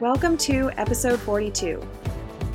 [0.00, 1.82] Welcome to episode 42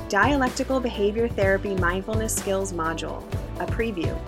[0.08, 3.22] Dialectical Behavior Therapy Mindfulness Skills Module,
[3.60, 4.18] a preview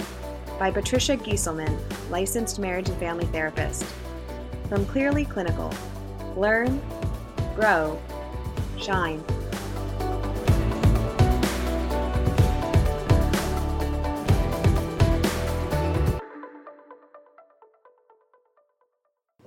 [0.59, 3.87] by Patricia Gieselman, licensed marriage and family therapist.
[4.69, 5.73] From Clearly Clinical
[6.37, 6.79] Learn,
[7.55, 7.99] Grow,
[8.79, 9.25] Shine.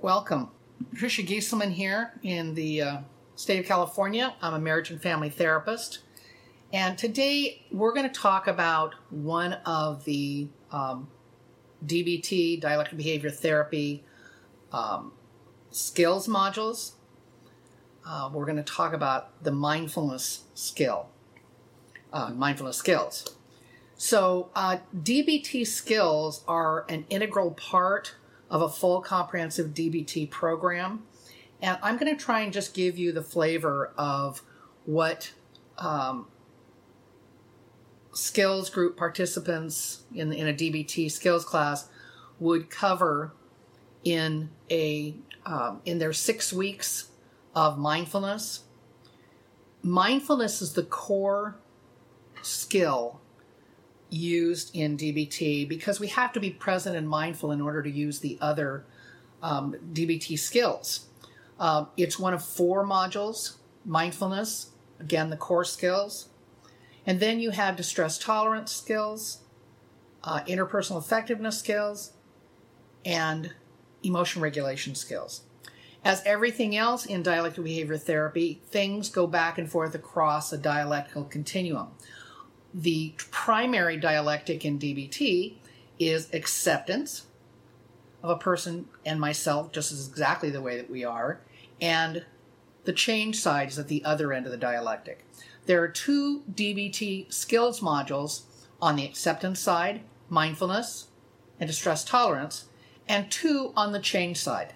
[0.00, 0.48] Welcome.
[0.90, 2.98] Patricia Gieselman here in the uh,
[3.40, 4.34] state of California.
[4.42, 6.00] I'm a marriage and family therapist.
[6.74, 11.08] And today we're going to talk about one of the um,
[11.84, 14.04] DBT, dialectical behavior therapy
[14.72, 15.12] um,
[15.70, 16.92] skills modules.
[18.06, 21.08] Uh, we're going to talk about the mindfulness skill,
[22.12, 23.36] uh, mindfulness skills.
[23.96, 28.16] So, uh, DBT skills are an integral part
[28.50, 31.04] of a full comprehensive DBT program.
[31.62, 34.42] And I'm going to try and just give you the flavor of
[34.86, 35.32] what
[35.78, 36.26] um,
[38.12, 41.88] skills group participants in, in a DBT skills class
[42.38, 43.32] would cover
[44.04, 47.08] in a um, in their six weeks
[47.54, 48.64] of mindfulness.
[49.82, 51.56] Mindfulness is the core
[52.42, 53.20] skill
[54.10, 58.18] used in DBT because we have to be present and mindful in order to use
[58.18, 58.84] the other
[59.42, 61.06] um, DBT skills.
[61.60, 66.28] Uh, it's one of four modules mindfulness, again, the core skills.
[67.06, 69.42] And then you have distress tolerance skills,
[70.24, 72.12] uh, interpersonal effectiveness skills,
[73.04, 73.54] and
[74.02, 75.42] emotion regulation skills.
[76.04, 81.24] As everything else in dialectical behavior therapy, things go back and forth across a dialectical
[81.24, 81.92] continuum
[82.72, 85.54] the primary dialectic in DBT
[85.98, 87.26] is acceptance
[88.22, 91.40] of a person and myself just as exactly the way that we are,
[91.80, 92.24] and
[92.84, 95.24] the change side is at the other end of the dialectic.
[95.66, 98.42] There are two DBT skills modules
[98.80, 101.08] on the acceptance side, mindfulness
[101.58, 102.66] and distress tolerance,
[103.06, 104.74] and two on the change side,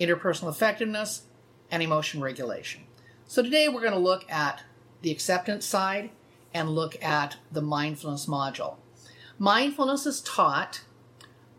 [0.00, 1.22] interpersonal effectiveness
[1.70, 2.82] and emotion regulation.
[3.26, 4.62] So today we're going to look at
[5.02, 6.10] the acceptance side
[6.54, 8.76] and look at the mindfulness module.
[9.38, 10.82] Mindfulness is taught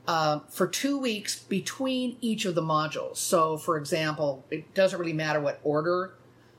[0.07, 3.17] uh, for two weeks between each of the modules.
[3.17, 6.15] So, for example, it doesn't really matter what order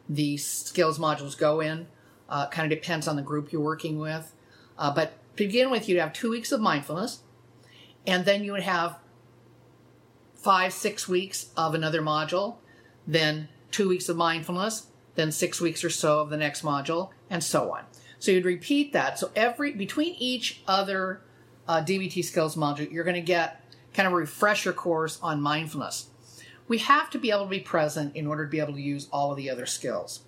[0.09, 1.87] the skills modules go in,
[2.29, 4.35] uh, kind of depends on the group you're working with.
[4.79, 7.23] Uh, but to begin with, you'd have two weeks of mindfulness,
[8.07, 8.99] and then you would have
[10.35, 12.57] five, six weeks of another module,
[13.07, 17.43] then two weeks of mindfulness, then six weeks or so of the next module, and
[17.43, 17.85] so on.
[18.19, 19.19] So you'd repeat that.
[19.19, 21.23] So every between each other
[21.69, 23.63] uh, DBT skills module, you're going to get
[23.95, 26.09] kind of a refresher course on mindfulness.
[26.67, 29.09] We have to be able to be present in order to be able to use
[29.13, 30.21] all of the other skills.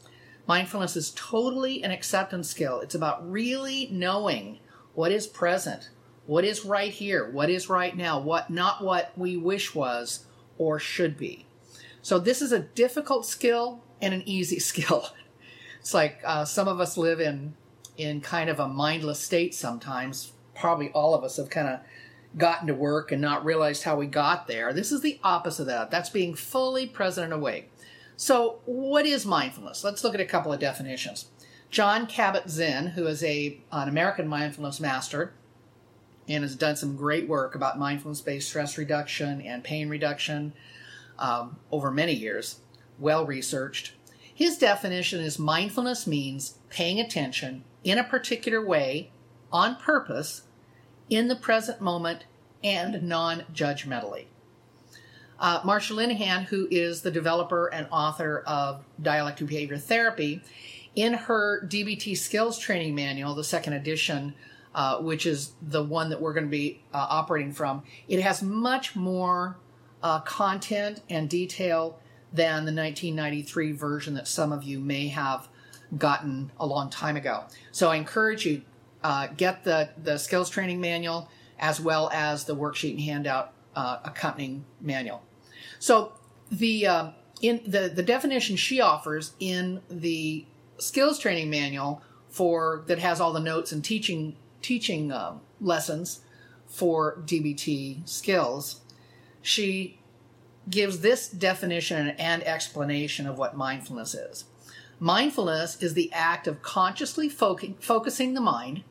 [0.46, 2.80] Mindfulness is totally an acceptance skill.
[2.80, 4.58] It's about really knowing
[4.94, 5.90] what is present,
[6.26, 10.26] what is right here, what is right now, what not what we wish was
[10.58, 11.46] or should be.
[12.02, 15.08] So this is a difficult skill and an easy skill.
[15.78, 17.54] It's like uh, some of us live in
[17.96, 20.32] in kind of a mindless state sometimes.
[20.60, 21.80] Probably all of us have kind of
[22.36, 24.72] gotten to work and not realized how we got there.
[24.72, 25.90] This is the opposite of that.
[25.90, 27.72] That's being fully present and awake.
[28.16, 29.82] So, what is mindfulness?
[29.82, 31.30] Let's look at a couple of definitions.
[31.70, 35.32] Jon Kabat-Zinn, who is a an American mindfulness master
[36.28, 40.52] and has done some great work about mindfulness-based stress reduction and pain reduction
[41.18, 42.60] um, over many years,
[42.98, 43.94] well researched.
[44.34, 49.10] His definition is mindfulness means paying attention in a particular way,
[49.52, 50.42] on purpose,
[51.10, 52.24] in the present moment,
[52.64, 54.26] and non judgmentally.
[55.38, 60.42] Uh, Marsha Linehan, who is the developer and author of Dialectical Behavior Therapy,
[60.94, 64.34] in her DBT Skills Training Manual, the second edition,
[64.74, 68.42] uh, which is the one that we're going to be uh, operating from, it has
[68.42, 69.56] much more
[70.02, 71.98] uh, content and detail
[72.32, 75.48] than the 1993 version that some of you may have
[75.96, 77.44] gotten a long time ago.
[77.72, 78.62] So I encourage you
[79.02, 83.98] uh, get the the skills training manual as well as the worksheet and handout uh,
[84.04, 85.22] accompanying manual.
[85.78, 86.12] So
[86.50, 87.10] the uh,
[87.40, 90.44] in the the definition she offers in the
[90.78, 96.20] skills training manual for that has all the notes and teaching teaching um, lessons
[96.66, 98.80] for DBT skills.
[99.42, 99.98] She
[100.68, 104.44] gives this definition and explanation of what mindfulness is.
[104.98, 108.84] Mindfulness is the act of consciously fo- focusing the mind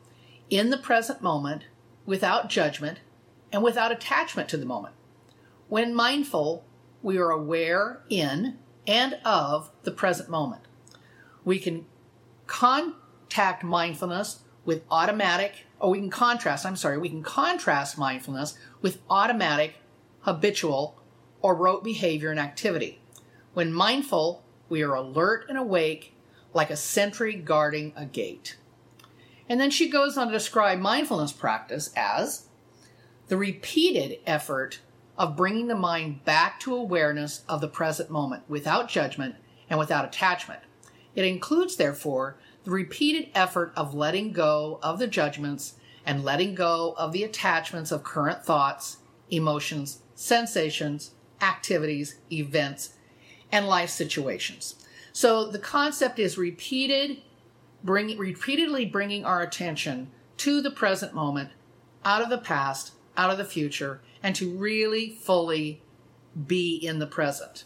[0.50, 1.62] in the present moment
[2.04, 2.98] without judgment
[3.52, 4.94] and without attachment to the moment.
[5.68, 6.64] When mindful,
[7.02, 10.62] we are aware in and of the present moment.
[11.44, 11.86] We can
[12.46, 19.00] contact mindfulness with automatic, or we can contrast, I'm sorry, we can contrast mindfulness with
[19.08, 19.74] automatic,
[20.22, 21.00] habitual,
[21.40, 23.00] or rote behavior and activity.
[23.54, 26.14] When mindful, we are alert and awake
[26.52, 28.56] like a sentry guarding a gate.
[29.50, 32.46] And then she goes on to describe mindfulness practice as
[33.26, 34.78] the repeated effort
[35.18, 39.34] of bringing the mind back to awareness of the present moment without judgment
[39.68, 40.60] and without attachment.
[41.16, 45.74] It includes, therefore, the repeated effort of letting go of the judgments
[46.06, 48.98] and letting go of the attachments of current thoughts,
[49.30, 51.10] emotions, sensations,
[51.40, 52.94] activities, events,
[53.50, 54.76] and life situations.
[55.12, 57.18] So the concept is repeated,
[57.84, 61.50] bring, repeatedly bringing our attention to the present moment,
[62.04, 65.82] out of the past, out of the future, and to really fully
[66.46, 67.64] be in the present.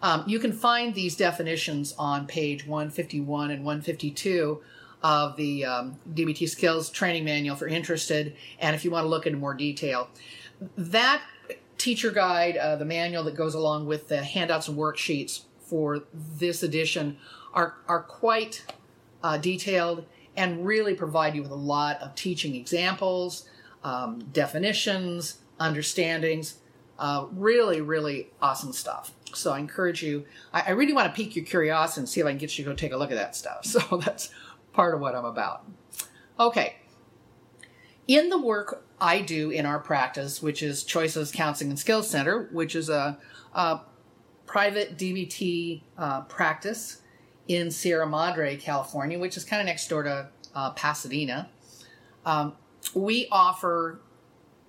[0.00, 4.62] Um, you can find these definitions on page 151 and 152
[5.02, 9.26] of the um, DBT Skills Training Manual you're interested, and if you want to look
[9.26, 10.08] into more detail.
[10.76, 11.22] That
[11.76, 16.62] teacher guide, uh, the manual that goes along with the handouts and worksheets for this
[16.62, 17.16] edition,
[17.54, 18.64] are, are quite
[19.22, 20.04] uh, detailed
[20.36, 23.48] and really provide you with a lot of teaching examples,
[23.82, 26.56] um, definitions, understandings.
[26.98, 29.12] Uh, really, really awesome stuff.
[29.34, 30.24] So I encourage you.
[30.52, 32.64] I, I, really want to pique your curiosity and see if I can get you
[32.64, 33.64] to go take a look at that stuff.
[33.64, 34.30] So that's
[34.72, 35.64] part of what I'm about.
[36.40, 36.76] Okay.
[38.08, 42.48] In the work I do in our practice, which is Choices Counseling and Skills Center,
[42.52, 43.18] which is a,
[43.54, 43.80] a
[44.46, 47.02] private DBT uh, practice
[47.48, 51.48] in Sierra Madre, California, which is kind of next door to uh, Pasadena.
[52.24, 52.52] Um,
[52.94, 54.00] we offer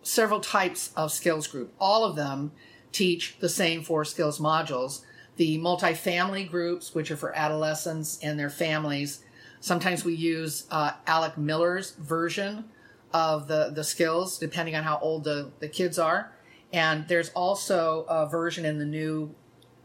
[0.01, 1.73] several types of skills group.
[1.79, 2.51] All of them
[2.91, 5.01] teach the same four skills modules.
[5.35, 9.23] The multifamily groups, which are for adolescents and their families.
[9.59, 12.65] Sometimes we use uh, Alec Miller's version
[13.13, 16.31] of the, the skills, depending on how old the, the kids are.
[16.71, 19.33] And there's also a version in the new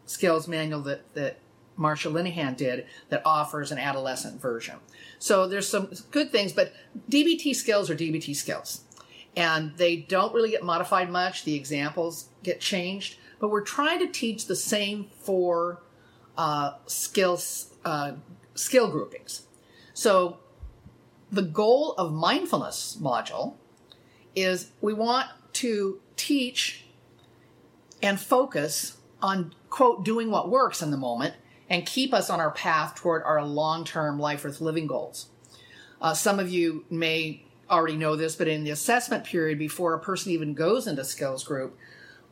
[0.06, 1.38] skills manual that, that
[1.78, 4.76] Marsha Linehan did that offers an adolescent version.
[5.18, 6.72] So there's some good things, but
[7.10, 8.82] DBT skills are DBT skills
[9.36, 11.44] and they don't really get modified much.
[11.44, 15.82] The examples get changed, but we're trying to teach the same four
[16.36, 18.12] uh, skills uh,
[18.54, 19.46] skill groupings.
[19.92, 20.38] So
[21.30, 23.54] the goal of mindfulness module
[24.34, 26.84] is we want to teach
[28.02, 31.34] and focus on quote doing what works in the moment
[31.68, 35.28] and keep us on our path toward our long-term life worth living goals.
[36.00, 40.00] Uh, some of you may already know this, but in the assessment period before a
[40.00, 41.76] person even goes into skills group,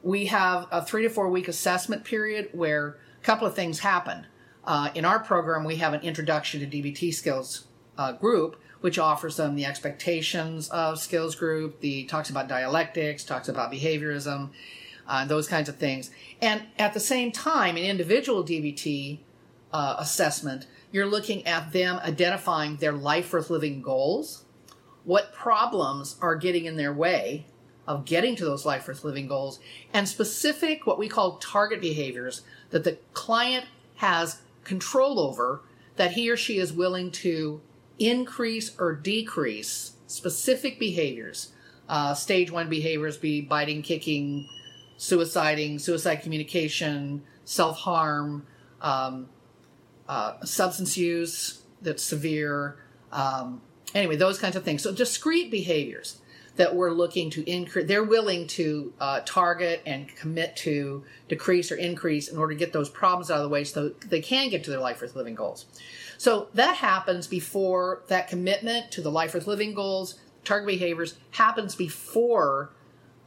[0.02, 4.26] we have a three to four week assessment period where a couple of things happen.
[4.64, 7.64] Uh, in our program, we have an introduction to DBT skills
[7.99, 13.49] uh, group, which offers them the expectations of skills group, the talks about dialectics, talks
[13.49, 14.50] about behaviorism,
[15.06, 16.10] uh, those kinds of things.
[16.40, 19.19] And at the same time, in individual DBT
[19.72, 24.44] uh, assessment, you're looking at them identifying their life worth living goals
[25.04, 27.46] what problems are getting in their way
[27.87, 29.58] of getting to those life worth living goals
[29.93, 33.66] and specific what we call target behaviors that the client
[33.97, 35.62] has control over
[35.97, 37.61] that he or she is willing to
[37.99, 41.52] increase or decrease specific behaviors
[41.88, 44.49] uh, stage one behaviors be biting kicking
[45.02, 48.47] suiciding suicide communication self-harm
[48.80, 49.28] um,
[50.09, 52.76] uh, substance use that's severe
[53.11, 53.61] um,
[53.94, 54.82] anyway, those kinds of things.
[54.82, 56.18] So discrete behaviors
[56.56, 61.76] that we're looking to increase, they're willing to uh, target and commit to decrease or
[61.76, 64.62] increase in order to get those problems out of the way so they can get
[64.64, 65.66] to their life worth living goals.
[66.18, 71.75] So that happens before that commitment to the life worth living goals, target behaviors happens
[71.75, 72.71] before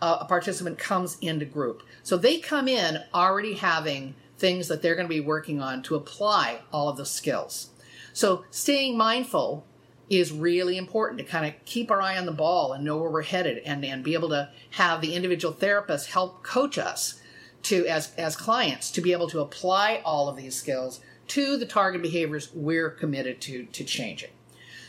[0.02, 1.84] uh, a participant comes into group.
[2.04, 5.96] So they come in already having things that they're going to be working on to
[5.96, 7.70] apply all of the skills.
[8.14, 9.66] So staying mindful
[10.10, 13.10] is really important to kind of keep our eye on the ball and know where
[13.10, 17.20] we're headed and, and be able to have the individual therapist help coach us
[17.64, 21.66] to as as clients to be able to apply all of these skills to the
[21.66, 24.30] target behaviors we're committed to to changing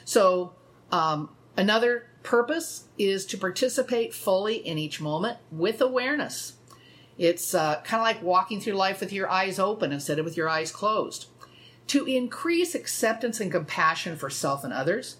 [0.04, 0.52] so
[0.92, 6.54] um, another purpose is to participate fully in each moment with awareness
[7.18, 10.36] it's uh, kind of like walking through life with your eyes open instead of with
[10.36, 11.26] your eyes closed
[11.88, 15.16] to increase acceptance and compassion for self and others,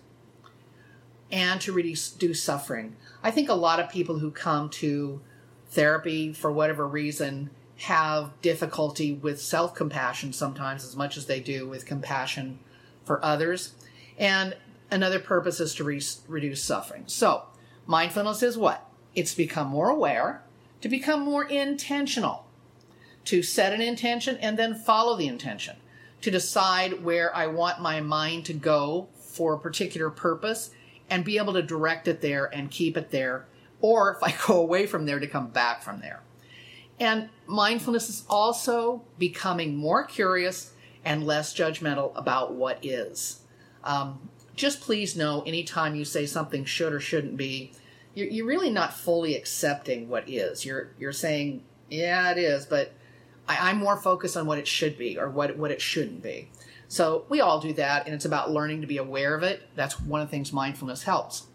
[1.31, 2.97] and to reduce suffering.
[3.23, 5.21] I think a lot of people who come to
[5.69, 11.69] therapy for whatever reason have difficulty with self compassion sometimes as much as they do
[11.69, 12.59] with compassion
[13.05, 13.75] for others.
[14.19, 14.57] And
[14.91, 17.05] another purpose is to re- reduce suffering.
[17.07, 17.45] So,
[17.87, 18.89] mindfulness is what?
[19.15, 20.43] It's become more aware,
[20.81, 22.47] to become more intentional,
[23.25, 25.77] to set an intention and then follow the intention,
[26.21, 30.71] to decide where I want my mind to go for a particular purpose
[31.09, 33.47] and be able to direct it there and keep it there.
[33.81, 36.23] Or if I go away from there, to come back from there.
[36.99, 40.73] And mindfulness is also becoming more curious
[41.05, 43.41] and less judgmental about what is.
[43.85, 47.73] Um, just please know anytime you say something should or shouldn't be,
[48.15, 50.65] you're, you're really not fully accepting what is.
[50.65, 52.93] You're you're saying, yeah, it is, but
[53.47, 56.51] I, I'm more focused on what it should be or what what it shouldn't be.
[56.89, 59.69] So we all do that, and it's about learning to be aware of it.
[59.75, 61.47] That's one of the things mindfulness helps.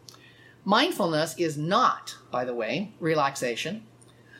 [0.63, 3.87] Mindfulness is not, by the way, relaxation.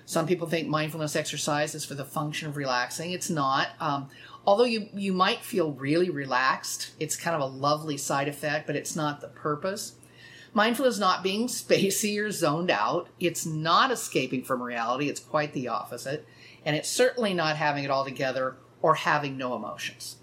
[0.06, 3.12] Some people think mindfulness exercise is for the function of relaxing.
[3.12, 3.70] It's not.
[3.80, 4.10] Um,
[4.46, 8.76] although you, you might feel really relaxed, it's kind of a lovely side effect, but
[8.76, 9.96] it's not the purpose.
[10.54, 13.08] Mindfulness is not being spacey or zoned out.
[13.20, 15.10] It's not escaping from reality.
[15.10, 16.28] It's quite the opposite.
[16.66, 20.18] And it's certainly not having it all together or having no emotions.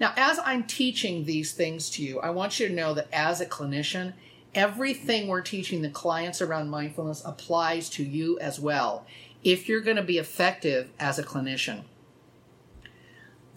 [0.00, 3.40] Now, as I'm teaching these things to you, I want you to know that as
[3.40, 4.12] a clinician,
[4.54, 9.06] everything we're teaching the clients around mindfulness applies to you as well
[9.42, 11.82] if you're going to be effective as a clinician.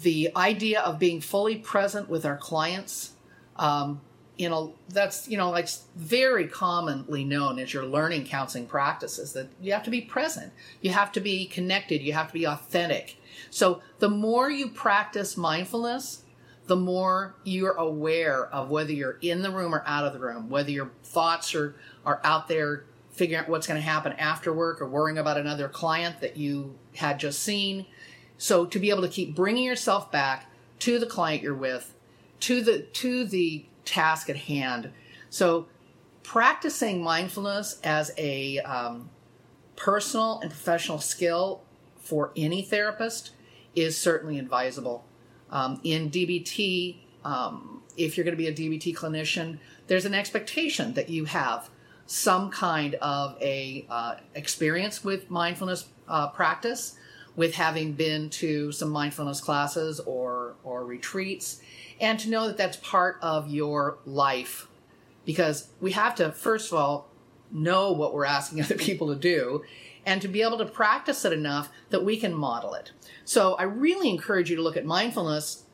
[0.02, 3.14] The idea of being fully present with our clients,
[3.56, 4.02] um,
[4.38, 9.50] you know, that's, you know, like very commonly known as your learning counseling practices that
[9.62, 10.54] you have to be present.
[10.82, 12.02] You have to be connected.
[12.02, 13.18] You have to be authentic.
[13.50, 16.24] So the more you practice mindfulness,
[16.68, 20.50] the more you're aware of whether you're in the room or out of the room,
[20.50, 24.82] whether your thoughts are, are out there figuring out what's going to happen after work
[24.82, 27.86] or worrying about another client that you had just seen.
[28.42, 31.94] So to be able to keep bringing yourself back to the client you're with,
[32.40, 34.90] to the to the task at hand.
[35.30, 35.68] So
[36.24, 39.12] practicing mindfulness as a um,
[39.76, 41.62] personal and professional skill
[42.00, 43.30] for any therapist
[43.76, 45.06] is certainly advisable.
[45.52, 50.96] Um, in DBT, um, if you're going to be a DBT clinician, there's an expectation
[50.96, 51.70] that you have
[52.08, 56.96] some kind of a uh, experience with mindfulness uh, practice,
[57.36, 61.62] with having been to some mindfulness classes or or retreats,
[62.00, 64.68] and to know that that's part of your life,
[65.26, 67.10] because we have to first of all
[67.52, 69.64] know what we're asking other people to do,
[70.06, 72.92] and to be able to practice it enough that we can model it.
[73.24, 75.66] So I really encourage you to look at mindfulness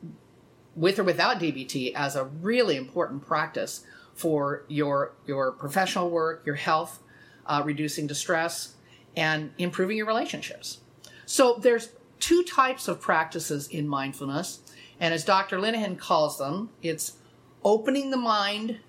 [0.75, 6.55] with or without DBT as a really important practice for your your professional work, your
[6.55, 7.01] health,
[7.45, 8.75] uh, reducing distress,
[9.15, 10.79] and improving your relationships.
[11.27, 11.89] So there's
[12.21, 14.61] two types of practices in mindfulness,
[14.97, 15.57] and as Dr.
[15.59, 17.17] Linehan calls them, it's
[17.65, 18.79] opening the mind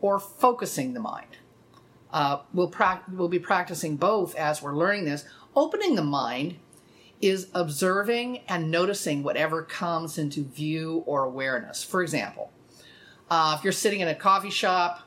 [0.00, 1.38] or focusing the mind.
[2.12, 5.24] Uh, we'll, pra- we'll be practicing both as we're learning this.
[5.56, 6.56] Opening the mind
[7.20, 11.82] is observing and noticing whatever comes into view or awareness.
[11.82, 12.52] For example,
[13.28, 15.00] uh, if you're sitting in a coffee shop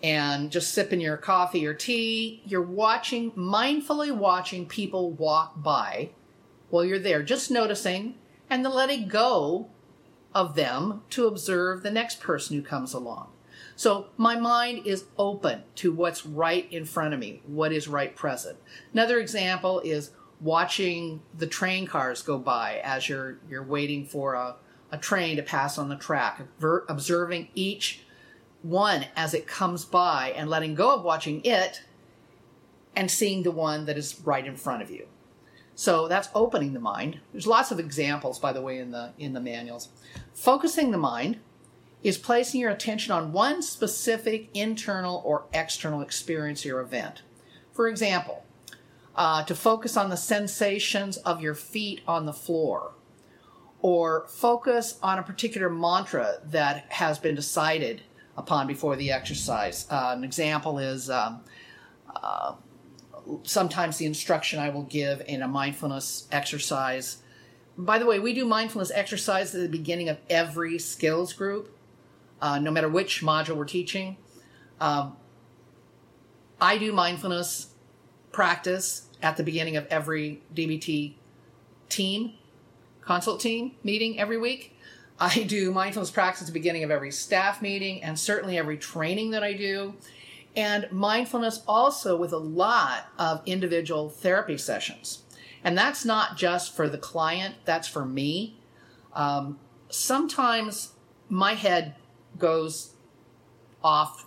[0.00, 6.10] and just sipping your coffee or tea, you're watching, mindfully watching people walk by
[6.70, 8.14] while you're there, just noticing
[8.48, 9.68] and then letting go
[10.34, 13.28] of them to observe the next person who comes along.
[13.76, 18.14] So my mind is open to what's right in front of me, what is right
[18.14, 18.58] present.
[18.92, 20.10] Another example is
[20.40, 24.56] watching the train cars go by as you're you're waiting for a,
[24.90, 26.42] a train to pass on the track,
[26.88, 28.02] observing each
[28.62, 31.82] one as it comes by and letting go of watching it
[32.94, 35.06] and seeing the one that is right in front of you.
[35.80, 37.20] So that's opening the mind.
[37.32, 39.88] There's lots of examples by the way in the in the manuals.
[40.34, 41.38] Focusing the mind
[42.02, 47.22] is placing your attention on one specific internal or external experience or event.
[47.72, 48.44] For example,
[49.16, 52.92] uh, to focus on the sensations of your feet on the floor,
[53.80, 58.02] or focus on a particular mantra that has been decided
[58.36, 59.86] upon before the exercise.
[59.88, 61.40] Uh, an example is um,
[62.14, 62.52] uh,
[63.42, 67.18] sometimes the instruction I will give in a mindfulness exercise.
[67.76, 71.76] By the way, we do mindfulness exercise at the beginning of every skills group,
[72.40, 74.16] uh, no matter which module we're teaching.
[74.80, 75.16] Um,
[76.60, 77.68] I do mindfulness
[78.32, 81.14] practice at the beginning of every DBT
[81.88, 82.34] team,
[83.00, 84.76] consult team meeting every week.
[85.20, 89.30] I do mindfulness practice at the beginning of every staff meeting and certainly every training
[89.32, 89.94] that I do.
[90.56, 95.22] And mindfulness also with a lot of individual therapy sessions.
[95.62, 98.56] And that's not just for the client, that's for me.
[99.12, 100.92] Um, sometimes
[101.28, 101.94] my head
[102.38, 102.94] goes
[103.82, 104.26] off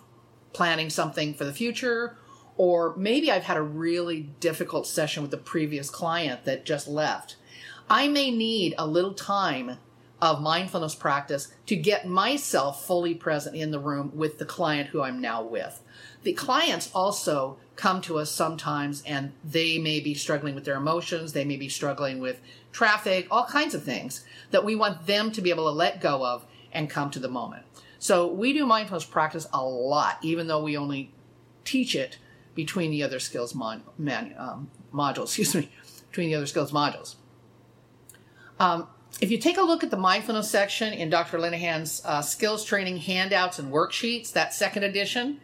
[0.52, 2.16] planning something for the future,
[2.56, 7.36] or maybe I've had a really difficult session with the previous client that just left.
[7.90, 9.78] I may need a little time
[10.24, 15.02] of mindfulness practice to get myself fully present in the room with the client who
[15.02, 15.82] I'm now with.
[16.22, 21.34] The clients also come to us sometimes and they may be struggling with their emotions,
[21.34, 22.40] they may be struggling with
[22.72, 26.24] traffic, all kinds of things that we want them to be able to let go
[26.24, 27.64] of and come to the moment.
[27.98, 31.12] So we do mindfulness practice a lot, even though we only
[31.66, 32.16] teach it
[32.54, 35.70] between the other skills mod, man, um, modules, excuse me,
[36.08, 37.16] between the other skills modules.
[38.58, 38.86] Um,
[39.20, 41.38] if you take a look at the mindfulness section in Dr.
[41.38, 45.40] Linehan's uh, skills training handouts and worksheets, that second edition,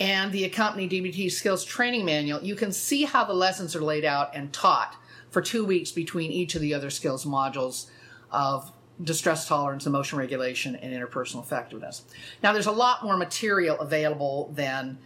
[0.00, 4.04] and the accompanying DBT skills training manual, you can see how the lessons are laid
[4.04, 4.96] out and taught
[5.30, 7.86] for two weeks between each of the other skills modules
[8.30, 12.02] of distress tolerance, emotion regulation, and interpersonal effectiveness.
[12.42, 14.98] Now, there's a lot more material available than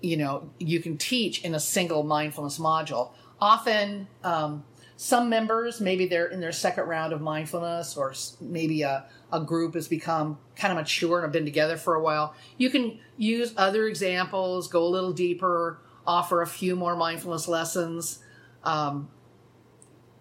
[0.00, 3.12] you know you can teach in a single mindfulness module.
[3.40, 4.64] Often, um,
[4.96, 9.74] some members maybe they're in their second round of mindfulness, or maybe a, a group
[9.74, 12.34] has become kind of mature and have been together for a while.
[12.58, 18.20] You can use other examples, go a little deeper, offer a few more mindfulness lessons.
[18.64, 19.08] Um,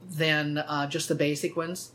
[0.10, 1.92] than uh, just the basic ones.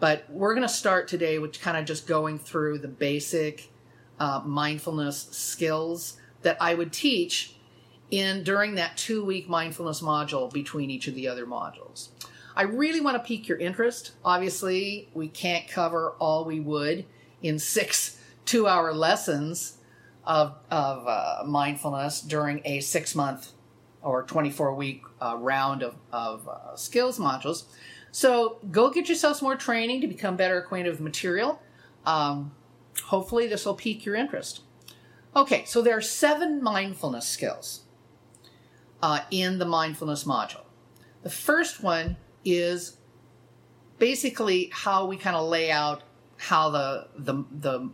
[0.00, 3.70] But we're going to start today with kind of just going through the basic
[4.18, 7.56] uh, mindfulness skills that I would teach
[8.14, 12.08] in during that two week mindfulness module between each of the other modules.
[12.56, 14.12] I really want to pique your interest.
[14.24, 17.04] Obviously, we can't cover all we would
[17.42, 19.78] in six two hour lessons
[20.24, 23.52] of, of uh, mindfulness during a six month
[24.02, 27.64] or 24 week uh, round of, of uh, skills modules.
[28.12, 31.60] So go get yourself some more training to become better acquainted with material.
[32.06, 32.52] Um,
[33.04, 34.60] hopefully, this will pique your interest.
[35.34, 37.83] Okay, so there are seven mindfulness skills
[39.02, 40.64] uh, in the mindfulness module.
[41.22, 42.96] The first one is
[43.98, 46.02] basically how we kind of lay out
[46.36, 47.90] how the, the, the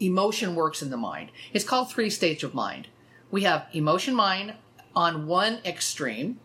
[0.00, 1.30] emotion works in the mind.
[1.52, 2.88] It's called three states of mind
[3.30, 4.54] we have emotion mind
[4.94, 6.40] on one extreme,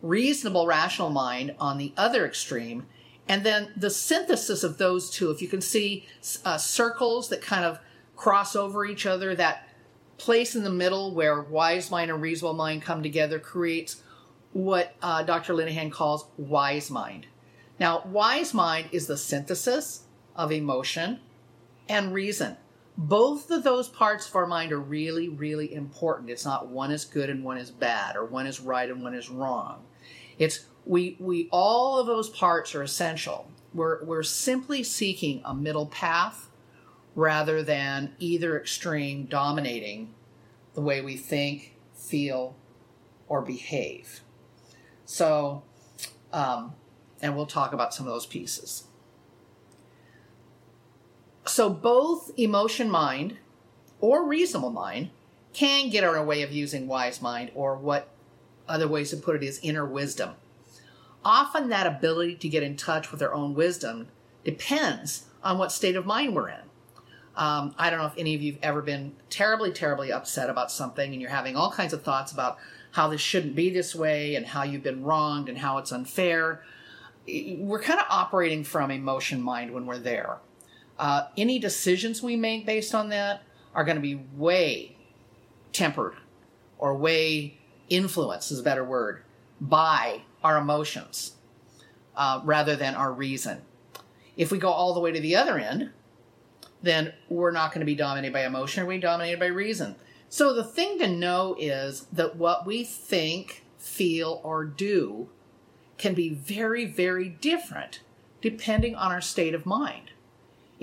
[0.00, 2.86] reasonable rational mind on the other extreme,
[3.26, 5.30] and then the synthesis of those two.
[5.30, 6.06] If you can see
[6.44, 7.80] uh, circles that kind of
[8.16, 9.68] cross over each other, that
[10.18, 14.02] place in the middle where wise mind and reasonable mind come together creates
[14.52, 15.54] what uh, Dr.
[15.54, 17.26] Linehan calls wise mind.
[17.78, 20.04] Now, wise mind is the synthesis
[20.36, 21.20] of emotion
[21.88, 22.56] and reason
[22.96, 26.30] both of those parts of our mind are really, really important.
[26.30, 29.14] It's not one is good and one is bad, or one is right and one
[29.14, 29.84] is wrong.
[30.38, 33.50] It's we we all of those parts are essential.
[33.72, 36.48] We're we're simply seeking a middle path
[37.14, 40.14] rather than either extreme dominating
[40.74, 42.56] the way we think, feel,
[43.28, 44.20] or behave.
[45.04, 45.62] So,
[46.32, 46.74] um,
[47.22, 48.84] and we'll talk about some of those pieces
[51.46, 53.36] so both emotion mind
[54.00, 55.10] or reasonable mind
[55.52, 58.08] can get our way of using wise mind or what
[58.66, 60.30] other ways to put it is inner wisdom.
[61.24, 64.08] Often that ability to get in touch with our own wisdom
[64.44, 66.62] depends on what state of mind we're in.
[67.36, 70.70] Um, I don't know if any of you have ever been terribly, terribly upset about
[70.70, 72.58] something and you're having all kinds of thoughts about
[72.92, 76.62] how this shouldn't be this way and how you've been wronged and how it's unfair.
[77.26, 80.38] We're kind of operating from emotion mind when we're there.
[80.96, 83.42] Uh, any decisions we make based on that
[83.74, 84.96] are going to be way
[85.72, 86.14] tempered
[86.78, 89.22] or way influenced, is a better word,
[89.60, 91.32] by our emotions
[92.16, 93.62] uh, rather than our reason.
[94.36, 95.90] If we go all the way to the other end,
[96.84, 99.96] then we're not going to be dominated by emotion, we're dominated by reason.
[100.28, 105.28] So the thing to know is that what we think, feel, or do
[105.98, 108.00] can be very, very different
[108.40, 110.10] depending on our state of mind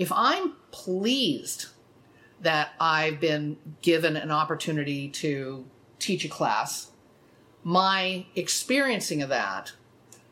[0.02, 1.68] if I'm pleased
[2.42, 5.66] that I've been given an opportunity to
[6.00, 6.90] teach a class,
[7.64, 9.74] my experiencing of that,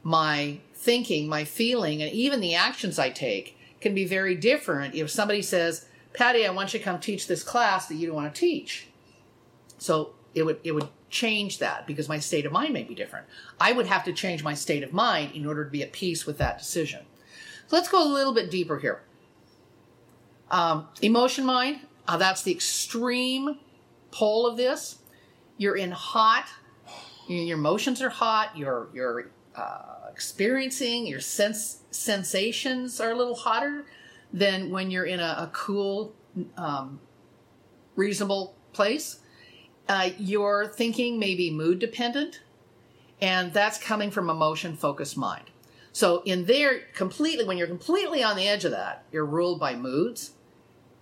[0.01, 5.09] my thinking, my feeling, and even the actions I take can be very different if
[5.09, 8.33] somebody says, Patty, I want you to come teach this class that you don't want
[8.33, 8.87] to teach.
[9.77, 13.25] So it would it would change that because my state of mind may be different.
[13.59, 16.25] I would have to change my state of mind in order to be at peace
[16.25, 17.01] with that decision.
[17.67, 19.01] So let's go a little bit deeper here.
[20.51, 23.59] Um, emotion mind, uh, that's the extreme
[24.11, 24.97] pole of this.
[25.57, 26.47] You're in hot,
[27.27, 33.85] your emotions are hot, you're, you're uh, experiencing, your sense sensations are a little hotter
[34.33, 36.13] than when you're in a, a cool,
[36.57, 36.99] um,
[37.95, 39.21] reasonable place.
[39.87, 42.41] Uh, your thinking may be mood dependent,
[43.21, 45.45] and that's coming from emotion focused mind.
[45.93, 49.73] So, in there, completely, when you're completely on the edge of that, you're ruled by
[49.73, 50.31] moods,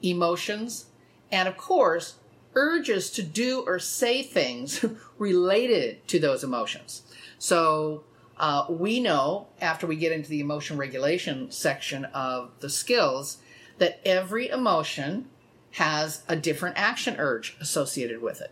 [0.03, 0.86] emotions,
[1.32, 2.19] and of course,
[2.53, 4.86] urges to do or say things
[5.17, 7.01] related to those emotions.
[7.39, 8.03] So,
[8.39, 13.38] uh, we know after we get into the emotion regulation section of the skills
[13.78, 15.28] that every emotion
[15.71, 18.52] has a different action urge associated with it.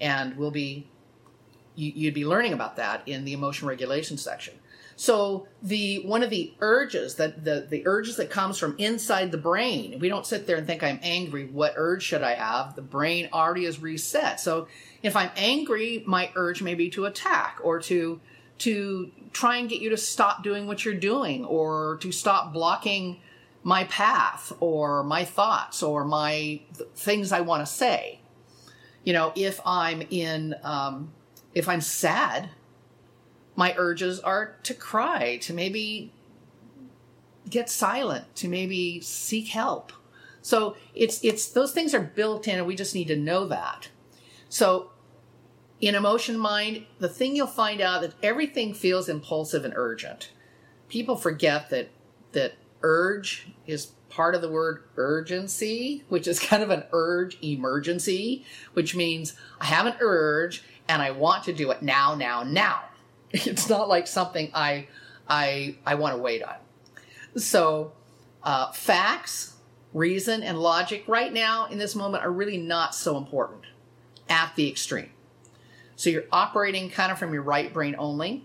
[0.00, 0.88] And we'll be,
[1.74, 4.54] you, would be learning about that in the emotion regulation section.
[4.96, 9.38] So the one of the urges that the, the urges that comes from inside the
[9.38, 11.46] brain, we don't sit there and think I'm angry.
[11.46, 12.74] What urge should I have?
[12.74, 14.40] The brain already is reset.
[14.40, 14.66] So
[15.02, 18.20] if I'm angry, my urge may be to attack or to
[18.58, 23.20] to try and get you to stop doing what you're doing or to stop blocking
[23.62, 28.20] my path or my thoughts or my th- things I want to say.
[29.04, 31.12] You know, if I'm in, um,
[31.54, 32.50] if I'm sad,
[33.56, 36.12] my urges are to cry, to maybe
[37.48, 39.92] get silent, to maybe seek help.
[40.42, 43.88] So it's it's those things are built in, and we just need to know that.
[44.48, 44.90] So
[45.80, 50.30] in emotion mind, the thing you'll find out that everything feels impulsive and urgent.
[50.88, 51.90] People forget that
[52.32, 58.44] that urge is part of the word urgency, which is kind of an urge emergency,
[58.72, 62.82] which means I have an urge and I want to do it now, now, now.
[63.30, 64.88] It's not like something I
[65.28, 66.54] I I want to wait on.
[67.36, 67.92] So
[68.42, 69.56] uh, facts,
[69.92, 73.64] reason, and logic right now in this moment are really not so important
[74.30, 75.10] at the extreme.
[75.98, 78.44] So you're operating kind of from your right brain only.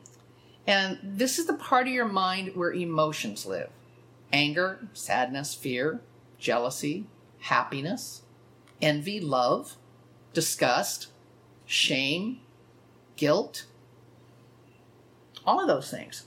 [0.65, 3.69] And this is the part of your mind where emotions live
[4.31, 6.01] anger, sadness, fear,
[6.39, 7.05] jealousy,
[7.41, 8.23] happiness,
[8.81, 9.75] envy, love,
[10.33, 11.09] disgust,
[11.67, 12.39] shame,
[13.17, 13.67] guilt.
[15.45, 16.25] All of those things.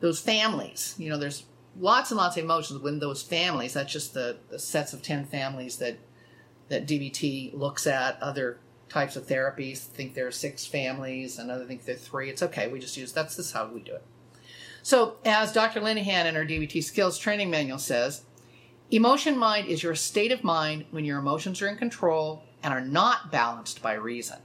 [0.00, 1.44] Those families, you know, there's
[1.80, 3.72] lots and lots of emotions within those families.
[3.72, 5.96] That's just the, the sets of 10 families that,
[6.68, 8.22] that DBT looks at.
[8.22, 8.58] Other
[8.88, 12.30] types of therapies think there are six families, another think there are three.
[12.30, 12.68] It's okay.
[12.68, 14.04] We just use that's just how we do it.
[14.82, 15.80] So, as Dr.
[15.80, 18.22] Linehan in our DBT Skills Training Manual says,
[18.90, 22.80] emotion mind is your state of mind when your emotions are in control and are
[22.80, 24.38] not balanced by reason.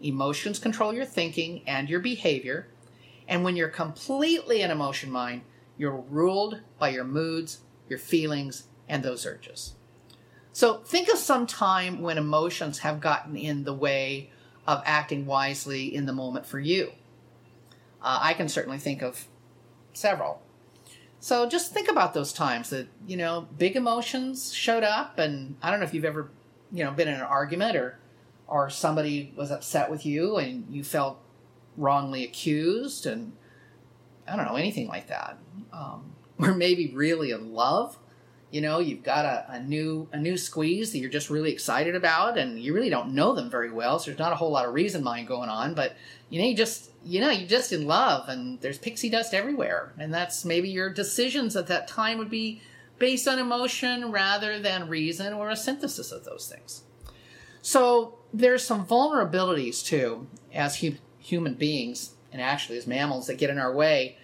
[0.00, 2.68] Emotions control your thinking and your behavior,
[3.26, 5.42] and when you're completely in emotion mind,
[5.76, 9.74] you're ruled by your moods, your feelings, and those urges.
[10.60, 14.28] So think of some time when emotions have gotten in the way
[14.66, 16.92] of acting wisely in the moment for you.
[18.02, 19.26] Uh, I can certainly think of
[19.94, 20.42] several.
[21.18, 25.70] So just think about those times that, you know, big emotions showed up and I
[25.70, 26.30] don't know if you've ever,
[26.70, 27.98] you know, been in an argument or
[28.46, 31.22] or somebody was upset with you and you felt
[31.78, 33.32] wrongly accused and
[34.28, 35.38] I don't know, anything like that.
[35.72, 37.96] Um, or maybe really in love
[38.50, 41.94] you know you've got a, a new a new squeeze that you're just really excited
[41.94, 44.66] about and you really don't know them very well so there's not a whole lot
[44.66, 45.96] of reason mind going on but
[46.28, 49.92] you know you just you know you're just in love and there's pixie dust everywhere
[49.98, 52.60] and that's maybe your decisions at that time would be
[53.00, 56.82] based on emotion rather than reason or a synthesis of those things.
[57.62, 63.50] So there's some vulnerabilities too as hu- human beings and actually as mammals that get
[63.50, 64.18] in our way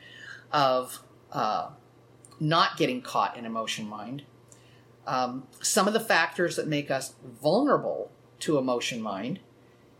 [0.52, 1.00] of
[1.32, 1.70] uh,
[2.40, 4.22] not getting caught in emotion mind.
[5.06, 9.38] Um, some of the factors that make us vulnerable to emotion mind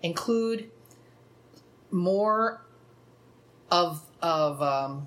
[0.02, 0.70] include
[1.90, 2.60] more
[3.70, 5.06] of of um,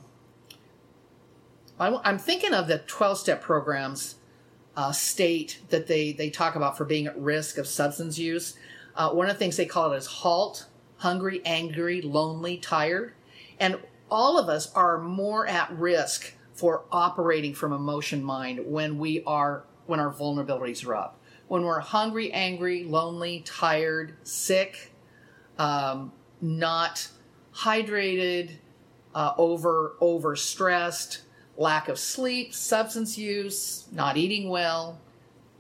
[1.80, 4.16] I'm thinking of the 12 step programs
[4.76, 8.58] uh, state that they, they talk about for being at risk of substance use.
[8.96, 13.14] Uh, one of the things they call it is halt, hungry, angry, lonely, tired.
[13.60, 13.78] And
[14.12, 19.64] all of us are more at risk for operating from emotion mind when we are
[19.86, 21.20] when our vulnerabilities are up.
[21.48, 24.92] When we're hungry angry lonely tired sick
[25.58, 27.08] um, not
[27.54, 28.58] hydrated
[29.16, 31.22] uh, over over stressed
[31.58, 35.00] lack of sleep substance use not eating well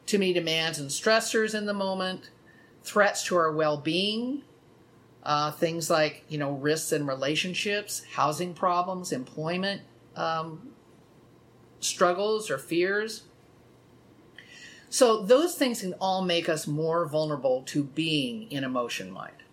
[0.05, 2.29] too many demands and stressors in the moment
[2.83, 4.43] threats to our well-being
[5.23, 9.81] uh, things like you know risks in relationships housing problems employment
[10.15, 10.69] um,
[11.79, 13.23] struggles or fears.
[14.89, 19.43] So, those things can all make us more vulnerable to being in emotion mind.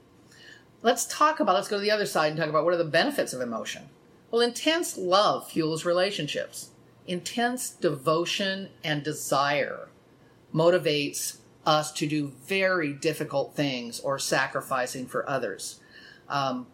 [0.82, 2.84] Let's talk about, let's go to the other side and talk about what are the
[2.84, 3.88] benefits of emotion.
[4.30, 6.70] Well, intense love fuels relationships.
[7.06, 9.88] intense devotion and desire
[10.54, 15.80] motivates us to do very difficult things or sacrificing for others.
[16.28, 16.66] Um,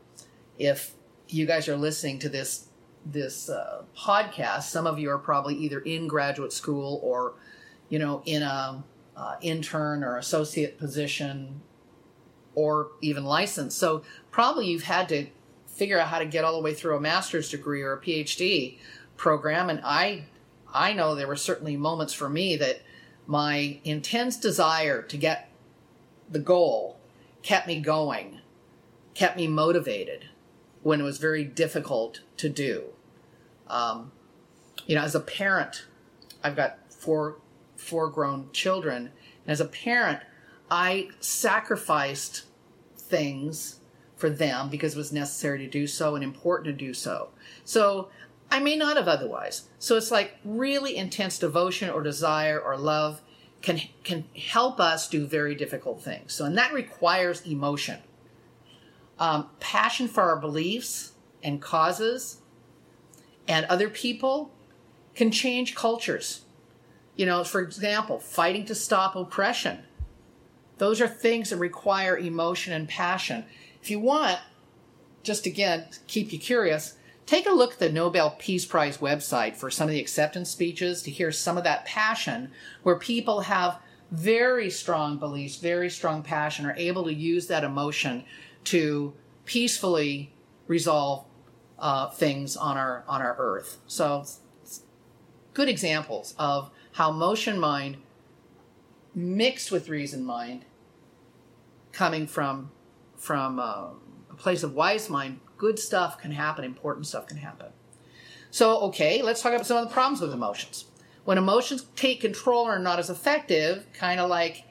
[0.59, 0.93] if
[1.29, 2.69] you guys are listening to this
[3.05, 7.35] this uh, podcast, some of you are probably either in graduate school or,
[7.89, 8.85] you know, in a
[9.17, 11.61] uh, intern or associate position,
[12.55, 13.79] or even licensed.
[13.79, 15.27] So probably you've had to
[15.67, 18.79] figure out how to get all the way through a master's degree or a PhD
[19.17, 19.71] program.
[19.71, 20.25] And I,
[20.73, 22.83] I know there were certainly moments for me that
[23.27, 25.51] my intense desire to get
[26.31, 26.99] the goal
[27.43, 28.41] kept me going,
[29.15, 30.27] kept me motivated
[30.83, 32.85] when it was very difficult to do.
[33.69, 34.13] Um,
[34.87, 35.87] you know, as a parent,
[36.43, 37.37] I've got four
[37.77, 39.11] four grown children.
[39.45, 40.21] And As a parent,
[40.71, 42.45] I sacrificed
[42.97, 43.81] things
[44.17, 47.31] for them because it was necessary to do so and important to do so.
[47.65, 48.09] So
[48.51, 49.69] I may not have otherwise.
[49.79, 53.21] So it's like really intense devotion or desire or love
[53.63, 56.33] can can help us do very difficult things.
[56.33, 58.01] So and that requires emotion,
[59.23, 61.13] um, passion for our beliefs
[61.45, 62.39] and causes,
[63.47, 64.51] and other people
[65.15, 66.45] can change cultures.
[67.15, 69.85] You know, for example, fighting to stop oppression.
[70.79, 73.45] Those are things that require emotion and passion.
[73.81, 74.41] If you want,
[75.23, 79.71] just again, keep you curious, take a look at the Nobel Peace Prize website for
[79.71, 82.51] some of the acceptance speeches to hear some of that passion
[82.83, 83.79] where people have
[84.11, 88.25] very strong beliefs, very strong passion, are able to use that emotion
[88.65, 90.33] to peacefully
[90.67, 91.25] resolve
[91.79, 93.79] uh, things on our on our earth.
[93.87, 94.25] So,
[95.55, 97.97] good examples of how motion mind
[99.15, 100.65] mixed with reason mind
[101.93, 102.71] coming from
[103.17, 103.89] from uh,
[104.31, 107.67] a place of wise mind good stuff can happen important stuff can happen
[108.51, 110.87] so okay let's talk about some of the problems with emotions
[111.25, 114.65] when emotions take control and are not as effective kind of like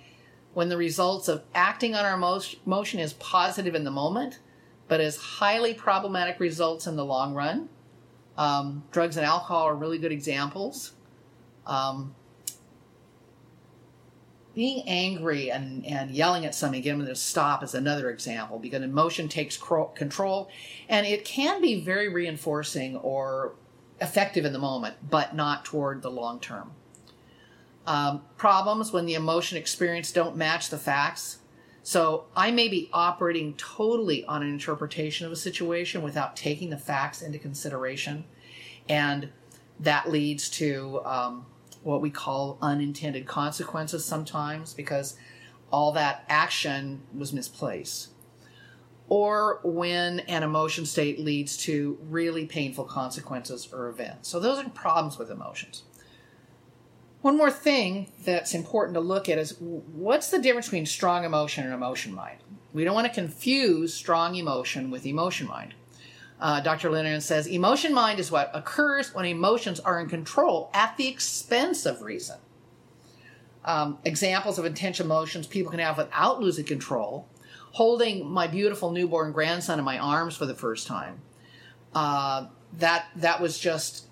[0.54, 2.18] when the results of acting on our
[2.66, 4.40] motion is positive in the moment
[4.88, 7.70] but has highly problematic results in the long run
[8.38, 10.94] um, drugs and alcohol are really good examples
[11.66, 12.16] um,
[14.54, 18.82] being angry and, and yelling at somebody, getting them to stop is another example because
[18.82, 19.58] emotion takes
[19.96, 20.50] control
[20.90, 23.54] and it can be very reinforcing or
[24.02, 26.72] effective in the moment, but not toward the long term.
[27.92, 31.40] Um, problems when the emotion experience don't match the facts.
[31.84, 36.78] So I may be operating totally on an interpretation of a situation without taking the
[36.78, 38.24] facts into consideration.
[38.88, 39.28] And
[39.82, 41.46] that leads to um,
[41.84, 45.18] what we call unintended consequences sometimes because
[45.70, 48.12] all that action was misplaced.
[49.10, 54.30] Or when an emotion state leads to really painful consequences or events.
[54.30, 55.84] So, those are problems with emotions.
[57.22, 61.66] One more thing that's important to look at is what's the difference between strong emotion
[61.66, 62.40] and emotion mind?
[62.74, 65.74] We don't want to confuse strong emotion with emotion mind.
[66.40, 66.90] Uh, Dr.
[66.90, 71.86] Linehan says emotion mind is what occurs when emotions are in control at the expense
[71.86, 72.40] of reason.
[73.64, 77.28] Um, examples of intense emotions people can have without losing control
[77.72, 81.22] holding my beautiful newborn grandson in my arms for the first time.
[81.94, 84.06] Uh, that that was just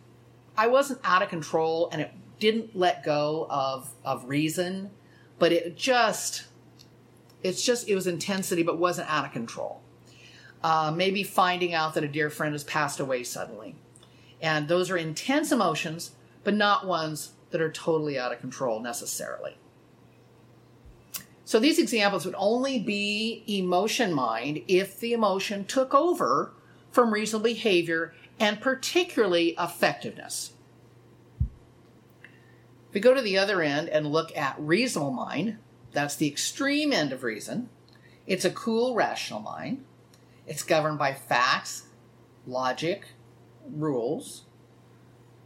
[0.58, 4.92] I wasn't out of control and it didn't let go of of reason,
[5.38, 6.46] but it just
[7.44, 9.82] it's just it was intensity but wasn't out of control
[10.64, 13.76] uh, maybe finding out that a dear friend has passed away suddenly.
[14.42, 16.12] And those are intense emotions,
[16.44, 19.58] but not ones that are totally out of control necessarily.
[21.46, 26.54] So these examples would only be emotion mind if the emotion took over
[26.92, 30.54] from reasonable behavior and particularly effectiveness.
[32.90, 35.60] If we go to the other end and look at reasonable mind,
[35.92, 37.70] that's the extreme end of reason.
[38.26, 39.86] It's a cool, rational mind.
[40.48, 41.84] It's governed by facts,
[42.48, 43.06] logic,
[43.72, 44.46] rules.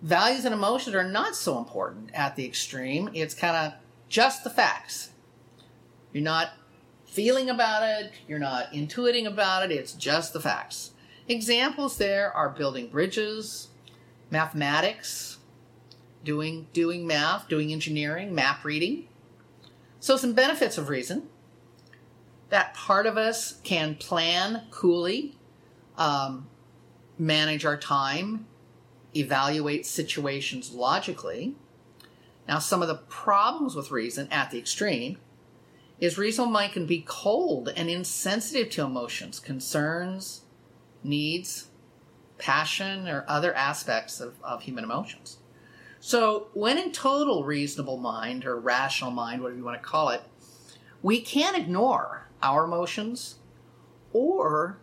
[0.01, 3.09] Values and emotions are not so important at the extreme.
[3.13, 3.73] It's kind of
[4.07, 5.09] just the facts.
[6.13, 6.51] You're not
[7.05, 10.91] feeling about it, you're not intuiting about it, it's just the facts.
[11.27, 13.67] Examples there are building bridges,
[14.31, 15.37] mathematics,
[16.23, 19.07] doing doing math, doing engineering, map reading.
[19.99, 21.29] So some benefits of reason
[22.49, 25.35] that part of us can plan coolly,
[25.97, 26.47] um,
[27.17, 28.45] manage our time,
[29.15, 31.55] evaluate situations logically.
[32.47, 35.17] Now, some of the problems with reason at the extreme
[35.99, 40.41] is reason mind can be cold and insensitive to emotions, concerns,
[41.03, 41.69] needs,
[42.37, 45.37] passion, or other aspects of, of human emotions.
[46.05, 50.21] So, when in total reasonable mind or rational mind, whatever you want to call it,
[51.01, 53.35] we can ignore our emotions
[54.11, 54.79] or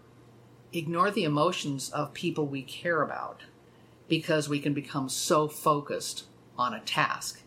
[0.73, 3.43] ignore the emotions of people we care about
[4.09, 6.25] because we can become so focused
[6.57, 7.43] on a task.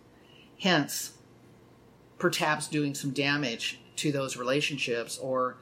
[0.61, 1.13] Hence,
[2.19, 5.57] perhaps doing some damage to those relationships or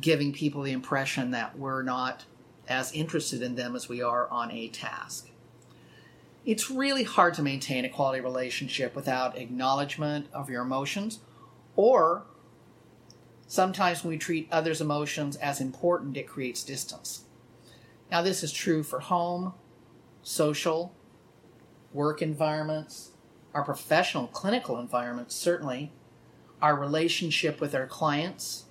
[0.00, 2.24] giving people the impression that we're not
[2.66, 5.29] as interested in them as we are on a task.
[6.44, 11.20] It's really hard to maintain a quality relationship without acknowledgement of your emotions,
[11.76, 12.24] or
[13.46, 17.24] sometimes when we treat others' emotions as important, it creates distance.
[18.10, 19.52] Now, this is true for home,
[20.22, 20.94] social,
[21.92, 23.10] work environments,
[23.52, 25.92] our professional clinical environments, certainly,
[26.62, 28.64] our relationship with our clients,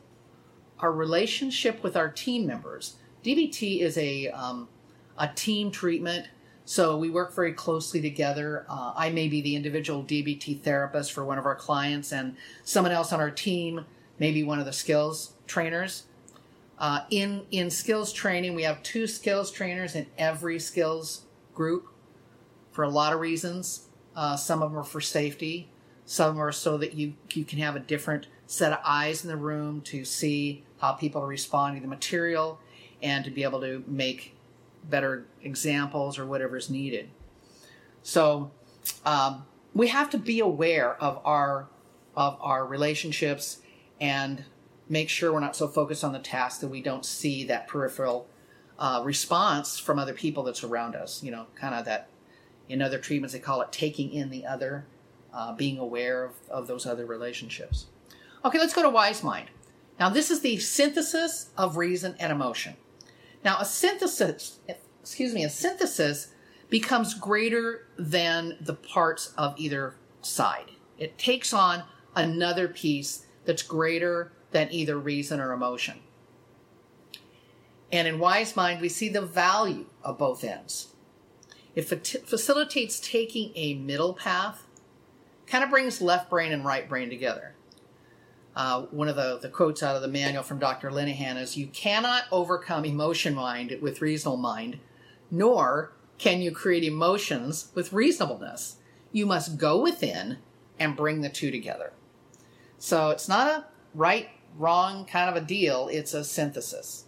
[0.80, 2.96] our relationship with our team members.
[3.24, 4.70] DBT is a, um,
[5.18, 6.28] a team treatment,
[6.70, 8.64] so we work very closely together.
[8.70, 12.92] Uh, I may be the individual DBT therapist for one of our clients, and someone
[12.92, 13.86] else on our team
[14.20, 16.04] may be one of the skills trainers.
[16.78, 21.24] Uh, in in skills training, we have two skills trainers in every skills
[21.56, 21.88] group
[22.72, 23.88] for a lot of reasons.
[24.16, 25.72] Uh, some of them are for safety.
[26.06, 29.38] Some are so that you you can have a different set of eyes in the
[29.38, 32.60] room to see how people are responding to the material
[33.02, 34.36] and to be able to make
[34.84, 37.10] better examples or whatever is needed.
[38.04, 38.52] So
[39.06, 41.68] um, we have to be aware of our
[42.16, 43.60] of our relationships
[44.02, 44.44] and
[44.90, 48.28] make sure we're not so focused on the task that we don't see that peripheral
[48.80, 51.24] uh, response from other people that's around us.
[51.24, 52.10] You know, kind of that
[52.68, 54.86] in other treatments they call it taking in the other,
[55.34, 57.88] uh, being aware of, of those other relationships.
[58.44, 59.50] Okay, let's go to wise mind.
[60.00, 62.76] Now, this is the synthesis of reason and emotion.
[63.44, 64.60] Now, a synthesis,
[65.02, 66.34] excuse me, a synthesis
[66.70, 70.72] becomes greater than the parts of either side.
[70.98, 71.84] It takes on
[72.16, 76.00] another piece that's greater than either reason or emotion.
[77.92, 80.94] And in Wise Mind, we see the value of both ends.
[81.76, 84.66] It facilitates taking a middle path,
[85.48, 87.56] kind of brings left brain and right brain together.
[88.60, 90.92] Uh, one of the, the quotes out of the manual from Dr.
[90.92, 94.82] Linehan is You cannot overcome emotion mind with reasonable mind,
[95.32, 98.76] nor can you create emotions with reasonableness.
[99.14, 100.40] You must go within
[100.78, 101.94] and bring the two together.
[102.78, 107.06] So it's not a right, wrong kind of a deal, it's a synthesis.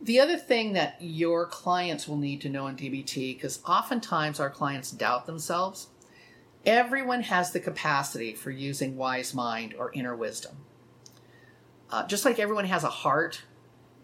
[0.00, 4.50] The other thing that your clients will need to know in DBT, because oftentimes our
[4.50, 5.90] clients doubt themselves,
[6.66, 10.56] everyone has the capacity for using wise mind or inner wisdom.
[11.90, 13.42] Uh, just like everyone has a heart,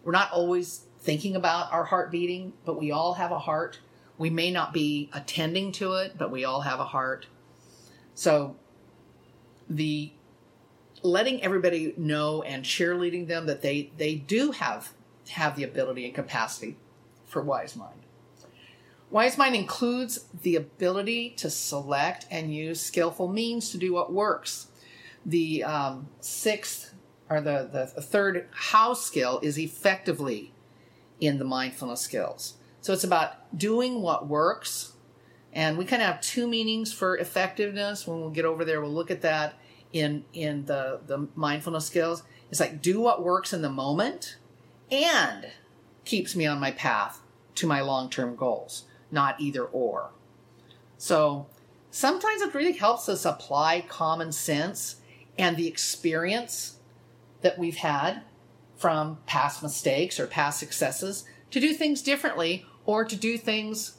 [0.03, 3.79] we're not always thinking about our heart beating, but we all have a heart.
[4.17, 7.25] We may not be attending to it, but we all have a heart.
[8.13, 8.55] So
[9.69, 10.11] the
[11.01, 14.93] letting everybody know and cheerleading them that they they do have
[15.29, 16.77] have the ability and capacity
[17.25, 18.05] for wise mind.
[19.11, 24.67] Wise mind includes the ability to select and use skillful means to do what works.
[25.25, 26.93] The um, sixth
[27.29, 30.53] or the, the third how skill is effectively
[31.19, 32.55] in the mindfulness skills.
[32.79, 34.93] So it's about doing what works.
[35.53, 38.07] And we kind of have two meanings for effectiveness.
[38.07, 39.55] When we get over there, we'll look at that
[39.93, 44.37] in in the the mindfulness skills it's like do what works in the moment
[44.89, 45.47] and
[46.05, 47.21] keeps me on my path
[47.55, 50.11] to my long-term goals not either or
[50.97, 51.47] so
[51.89, 54.97] sometimes it really helps us apply common sense
[55.37, 56.77] and the experience
[57.41, 58.21] that we've had
[58.75, 63.97] from past mistakes or past successes to do things differently or to do things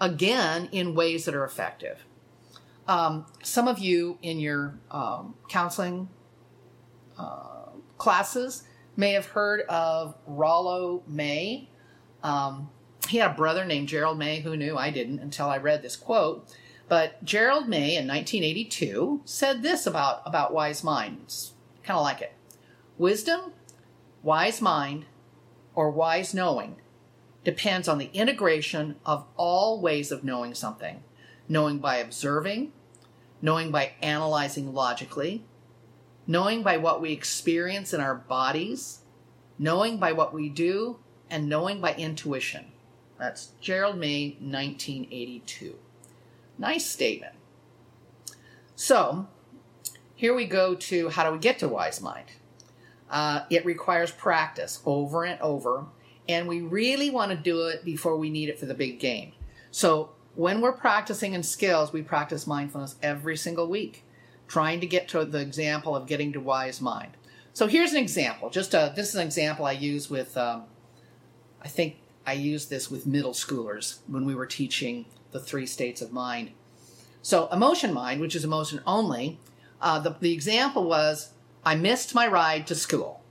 [0.00, 2.04] again in ways that are effective
[2.86, 6.08] um, some of you in your um, counseling
[7.18, 8.62] uh, classes
[8.96, 11.68] may have heard of Rollo May.
[12.22, 12.70] Um,
[13.10, 14.40] he had a brother named Gerald May.
[14.40, 14.76] Who knew?
[14.76, 16.48] I didn't until I read this quote.
[16.88, 21.52] But Gerald May in 1982 said this about, about wise minds.
[21.82, 22.32] Kind of like it.
[22.96, 23.52] Wisdom,
[24.22, 25.04] wise mind,
[25.74, 26.76] or wise knowing
[27.44, 31.02] depends on the integration of all ways of knowing something
[31.48, 32.72] knowing by observing,
[33.40, 35.44] knowing by analyzing logically,
[36.26, 39.00] knowing by what we experience in our bodies,
[39.58, 40.98] knowing by what we do,
[41.30, 42.66] and knowing by intuition.
[43.18, 45.76] That's Gerald May, 1982.
[46.56, 47.34] Nice statement.
[48.76, 49.26] So,
[50.14, 52.26] here we go to how do we get to wise mind?
[53.10, 55.86] Uh, it requires practice over and over,
[56.28, 59.32] and we really want to do it before we need it for the big game.
[59.70, 64.04] So, when we're practicing in skills, we practice mindfulness every single week,
[64.46, 67.16] trying to get to the example of getting to wise mind.
[67.58, 68.48] So here's an example.
[68.48, 70.62] Just a, this is an example I use with, um,
[71.60, 71.96] I think
[72.28, 76.50] I used this with middle schoolers when we were teaching the three states of mind.
[77.22, 79.40] So emotion mind, which is emotion only,
[79.80, 81.32] uh, the, the example was
[81.64, 83.22] I missed my ride to school.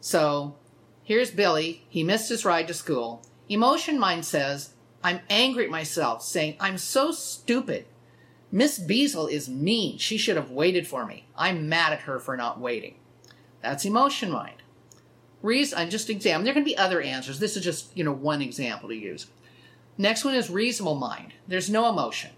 [0.00, 0.54] So
[1.02, 1.82] here's Billy.
[1.88, 3.26] He missed his ride to school.
[3.48, 4.70] Emotion mind says,
[5.02, 7.86] I'm angry at myself, saying, I'm so stupid.
[8.52, 9.98] Miss Beazle is mean.
[9.98, 11.26] She should have waited for me.
[11.34, 13.00] I'm mad at her for not waiting.
[13.64, 14.62] That's emotion mind.
[15.42, 16.44] Reason, just examine.
[16.44, 17.38] There can be other answers.
[17.38, 19.26] This is just, you know, one example to use.
[19.96, 21.34] Next one is reasonable mind.
[21.46, 22.30] There's no emotion.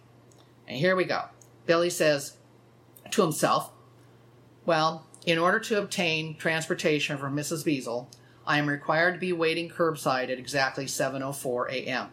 [0.68, 1.24] And here we go.
[1.66, 2.36] Billy says
[3.10, 3.72] to himself,
[4.66, 7.64] Well, in order to obtain transportation from Mrs.
[7.64, 8.06] Beazle,
[8.46, 12.08] I am required to be waiting curbside at exactly 7:04 a.m.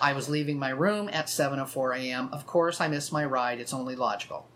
[0.00, 2.28] I was leaving my room at 7:04 a.m.
[2.32, 3.60] Of course, I missed my ride.
[3.60, 4.48] It's only logical.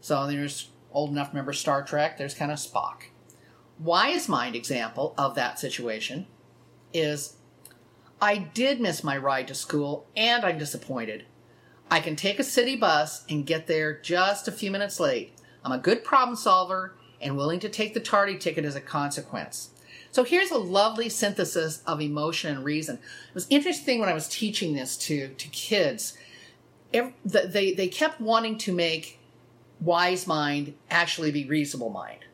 [0.00, 2.16] So there's old enough remember Star Trek.
[2.16, 3.08] There's kind of Spock.
[3.78, 6.26] Wise mind example of that situation
[6.92, 7.36] is
[8.20, 11.24] I did miss my ride to school and I'm disappointed.
[11.90, 15.32] I can take a city bus and get there just a few minutes late.
[15.64, 19.70] I'm a good problem solver and willing to take the tardy ticket as a consequence.
[20.10, 22.96] So here's a lovely synthesis of emotion and reason.
[22.96, 26.16] It was interesting when I was teaching this to, to kids.
[26.92, 29.20] They, they kept wanting to make
[29.80, 32.24] wise mind actually be reasonable mind.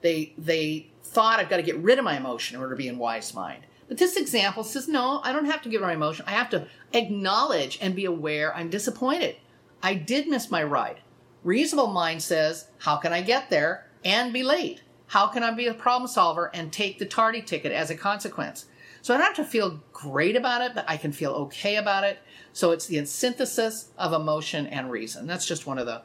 [0.00, 2.88] They, they thought I've got to get rid of my emotion in order to be
[2.88, 3.64] in wise mind.
[3.88, 6.24] But this example says, no, I don't have to get rid of my emotion.
[6.28, 9.36] I have to acknowledge and be aware I'm disappointed.
[9.82, 11.00] I did miss my ride.
[11.42, 14.82] Reasonable mind says, how can I get there and be late?
[15.06, 18.66] How can I be a problem solver and take the tardy ticket as a consequence?
[19.00, 22.04] So I don't have to feel great about it, but I can feel okay about
[22.04, 22.18] it.
[22.52, 25.26] So it's the synthesis of emotion and reason.
[25.26, 26.02] That's just one of the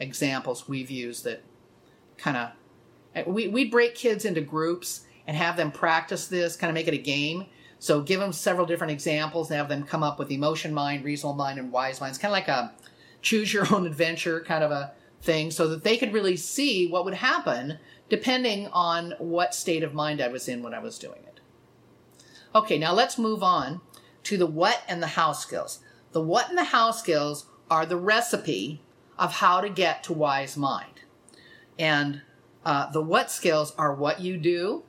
[0.00, 1.42] examples we've used that
[2.18, 2.50] kind of
[3.26, 6.94] we, we break kids into groups and have them practice this, kind of make it
[6.94, 7.46] a game.
[7.78, 11.34] So give them several different examples and have them come up with emotion mind, reasonable
[11.34, 12.10] mind, and wise mind.
[12.10, 12.72] It's kind of like a
[13.22, 17.04] choose your own adventure kind of a thing so that they could really see what
[17.04, 21.20] would happen depending on what state of mind I was in when I was doing
[21.26, 21.40] it.
[22.54, 23.80] Okay, now let's move on
[24.24, 25.80] to the what and the how skills.
[26.12, 28.82] The what and the how skills are the recipe
[29.18, 31.00] of how to get to wise mind.
[31.78, 32.22] And
[32.64, 34.84] uh, the what skills are what you do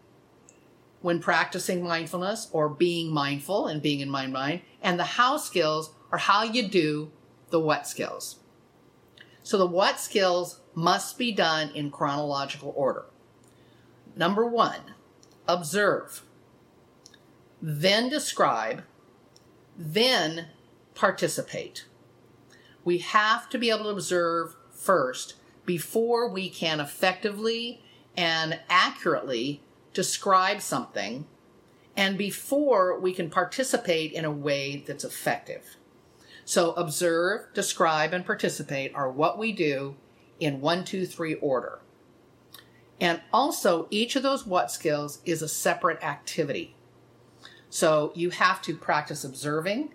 [1.01, 4.61] when practicing mindfulness or being mindful and being in my mind.
[4.81, 7.11] And the how skills are how you do
[7.49, 8.39] the what skills.
[9.43, 13.05] So the what skills must be done in chronological order.
[14.15, 14.93] Number one,
[15.47, 16.23] observe,
[17.61, 18.83] then describe,
[19.77, 20.47] then
[20.95, 21.85] participate.
[22.85, 25.35] We have to be able to observe first
[25.65, 27.81] before we can effectively
[28.15, 29.61] and accurately
[29.93, 31.25] describe something
[31.95, 35.77] and before we can participate in a way that's effective.
[36.45, 39.95] So, observe, describe, and participate are what we do
[40.39, 41.79] in one, two, three order.
[42.99, 46.75] And also, each of those what skills is a separate activity.
[47.69, 49.93] So you have to practice observing,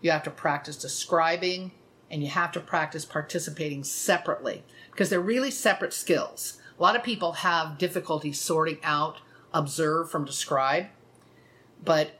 [0.00, 1.70] you have to practice describing,
[2.10, 6.58] and you have to practice participating separately because they're really separate skills.
[6.78, 9.20] A lot of people have difficulty sorting out
[9.52, 10.86] observe from describe,
[11.84, 12.12] but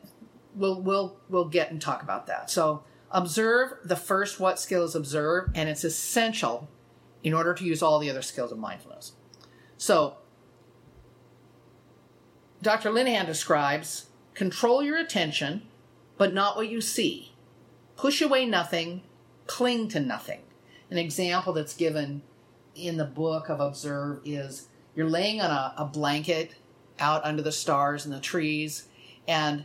[0.54, 2.50] we'll we'll we'll get and talk about that.
[2.50, 6.68] So observe the first what skill is observe, and it's essential
[7.22, 9.12] in order to use all the other skills of mindfulness.
[9.76, 10.16] So
[12.62, 12.90] Dr.
[12.90, 15.62] Linehan describes control your attention,
[16.18, 17.32] but not what you see.
[17.96, 19.02] Push away nothing,
[19.50, 20.40] cling to nothing.
[20.90, 22.22] An example that's given
[22.76, 26.54] in the book of Observe is you're laying on a, a blanket
[27.00, 28.86] out under the stars and the trees,
[29.26, 29.64] and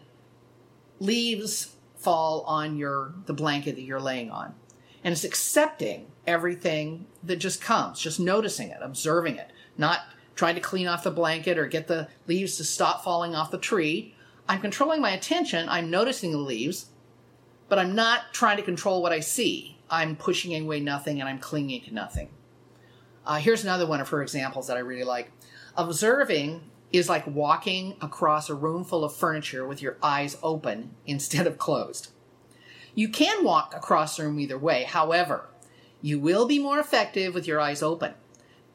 [0.99, 4.55] leaves fall on your the blanket that you're laying on.
[5.03, 9.99] And it's accepting everything that just comes, just noticing it, observing it, not
[10.33, 13.59] trying to clean off the blanket or get the leaves to stop falling off the
[13.59, 14.15] tree.
[14.49, 15.69] I'm controlling my attention.
[15.69, 16.87] I'm noticing the leaves,
[17.69, 19.74] but I'm not trying to control what I see.
[19.89, 22.29] I'm pushing away nothing and I'm clinging to nothing.
[23.25, 25.31] Uh, here's another one of her examples that I really like.
[25.75, 31.47] Observing is like walking across a room full of furniture with your eyes open instead
[31.47, 32.11] of closed.
[32.93, 34.83] You can walk across the room either way.
[34.83, 35.49] However,
[36.01, 38.13] you will be more effective with your eyes open.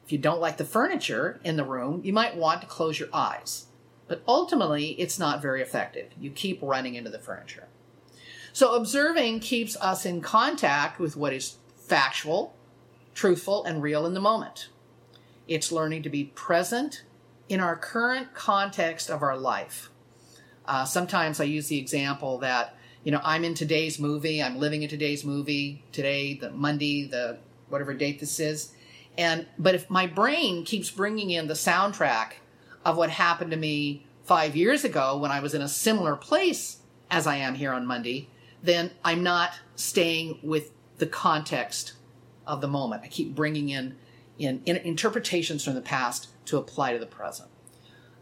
[0.05, 3.09] If you don't like the furniture in the room, you might want to close your
[3.13, 3.67] eyes.
[4.07, 6.11] But ultimately, it's not very effective.
[6.19, 7.67] You keep running into the furniture.
[8.53, 12.55] So observing keeps us in contact with what is factual,
[13.13, 14.69] truthful, and real in the moment.
[15.47, 17.03] It's learning to be present
[17.49, 19.89] in our current context of our life.
[20.65, 24.83] Uh, sometimes I use the example that, you know, I'm in today's movie, I'm living
[24.83, 27.39] in today's movie, today, the Monday, the
[27.69, 28.73] whatever date this is.
[29.17, 32.33] And, but if my brain keeps bringing in the soundtrack
[32.85, 36.77] of what happened to me five years ago when I was in a similar place
[37.09, 38.29] as I am here on Monday,
[38.63, 41.93] then I'm not staying with the context
[42.45, 43.03] of the moment.
[43.03, 43.95] I keep bringing in,
[44.37, 47.49] in, in interpretations from the past to apply to the present.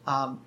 [0.06, 0.42] Um,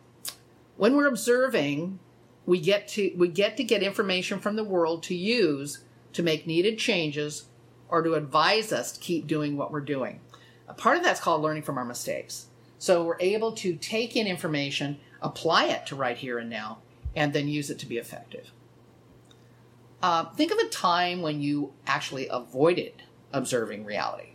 [0.77, 1.99] when we're observing,
[2.47, 6.47] we get to we get to get information from the world to use to make
[6.47, 7.47] needed changes
[7.89, 10.21] or to advise us to keep doing what we're doing.
[10.67, 12.47] A part of that's called learning from our mistakes.
[12.79, 16.79] So we're able to take in information, apply it to right here and now,
[17.15, 18.51] and then use it to be effective.
[20.03, 24.35] Uh, think of a time when you actually avoided observing reality,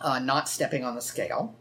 [0.00, 1.54] uh, not stepping on the scale.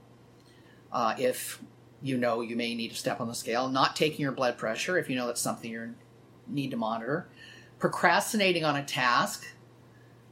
[0.91, 1.61] Uh, if
[2.01, 4.97] you know you may need to step on the scale, not taking your blood pressure
[4.97, 5.95] if you know that's something you
[6.47, 7.27] need to monitor,
[7.79, 9.45] procrastinating on a task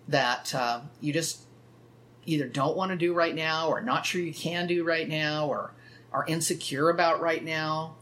[0.07, 1.41] that uh, you just
[2.25, 5.47] either don't want to do right now or not sure you can do right now
[5.47, 5.73] or
[6.13, 7.95] are insecure about right now.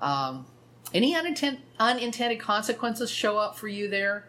[0.00, 0.46] Um,
[0.92, 4.26] any unintended, unintended consequences show up for you there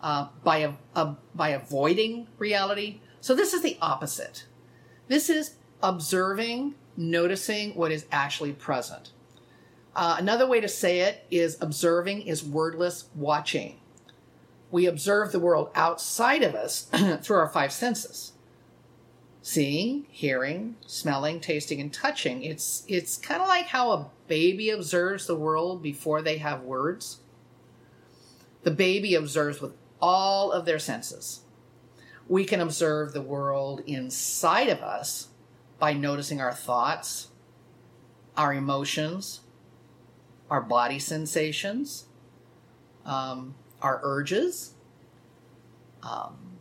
[0.00, 3.00] uh, by, a, a, by avoiding reality.
[3.20, 4.46] So this is the opposite.
[5.08, 9.10] This is observing, noticing what is actually present.
[9.96, 13.80] Uh, another way to say it is observing is wordless watching.
[14.70, 16.90] We observe the world outside of us
[17.22, 18.32] through our five senses
[19.44, 22.42] seeing, hearing, smelling, tasting, and touching.
[22.42, 27.20] It's it's kind of like how a baby observes the world before they have words.
[28.62, 31.40] The baby observes with all of their senses.
[32.28, 35.28] We can observe the world inside of us
[35.78, 37.28] by noticing our thoughts,
[38.36, 39.40] our emotions,
[40.50, 42.06] our body sensations,
[43.04, 44.74] um, our urges.
[46.02, 46.58] Um,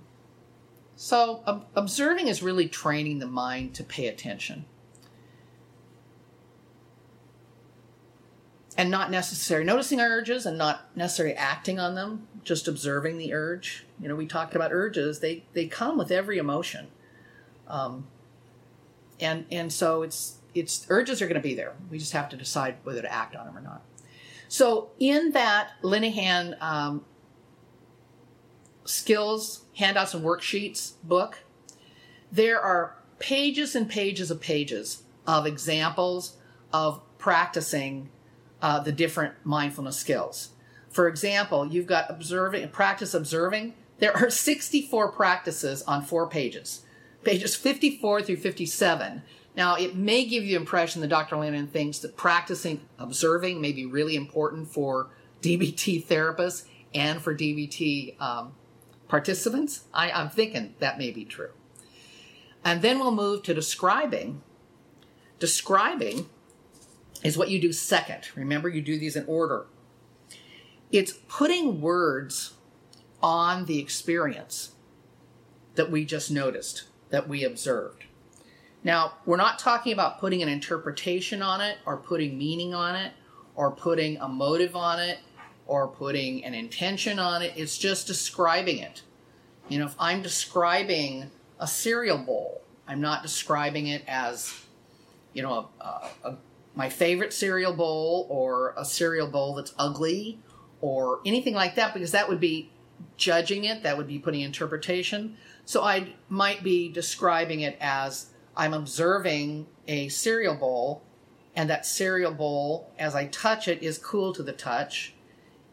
[0.96, 4.66] so, um, observing is really training the mind to pay attention.
[8.76, 13.34] And not necessarily noticing our urges and not necessarily acting on them, just observing the
[13.34, 13.86] urge.
[14.02, 16.88] You know, we talked about urges, they, they come with every emotion.
[17.68, 18.08] Um,
[19.20, 21.74] and, and so it's, it's urges are going to be there.
[21.92, 23.84] We just have to decide whether to act on them or not.
[24.48, 27.06] So, in that Linehan um,
[28.86, 31.40] skills, handouts, and worksheets book,
[32.32, 36.38] there are pages and pages of pages of examples
[36.72, 38.10] of practicing
[38.64, 40.50] uh, the different mindfulness skills.
[40.90, 43.74] For example, you've got observing, practice observing.
[44.00, 46.84] There are 64 practices on four pages,
[47.24, 49.22] pages 54 through 57.
[49.56, 51.36] Now, it may give you the impression that Dr.
[51.36, 55.10] Linehan thinks that practicing observing may be really important for
[55.42, 58.54] DBT therapists and for DBT um,
[59.08, 61.52] participants, I, I'm thinking that may be true.
[62.64, 64.42] And then we'll move to describing.
[65.38, 66.30] Describing
[67.24, 68.30] is what you do second.
[68.36, 69.66] Remember, you do these in order.
[70.92, 72.54] It's putting words
[73.22, 74.74] on the experience
[75.76, 78.04] that we just noticed, that we observed.
[78.84, 83.14] Now, we're not talking about putting an interpretation on it or putting meaning on it
[83.56, 85.20] or putting a motive on it
[85.66, 87.54] or putting an intention on it.
[87.56, 89.02] It's just describing it.
[89.70, 94.54] You know, if I'm describing a cereal bowl, I'm not describing it as,
[95.32, 96.38] you know, a, a, a,
[96.76, 100.40] my favorite cereal bowl or a cereal bowl that's ugly
[100.82, 102.72] or anything like that, because that would be
[103.18, 105.38] judging it, that would be putting interpretation.
[105.66, 111.04] So I might be describing it as I'm observing a cereal bowl,
[111.56, 115.14] and that cereal bowl, as I touch it, is cool to the touch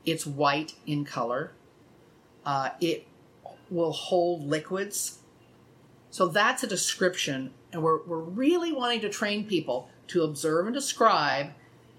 [0.04, 1.52] it's white in color.
[2.44, 3.06] Uh, it
[3.68, 5.18] will hold liquids.
[6.10, 10.74] So that's a description, and we're, we're really wanting to train people to observe and
[10.74, 11.50] describe,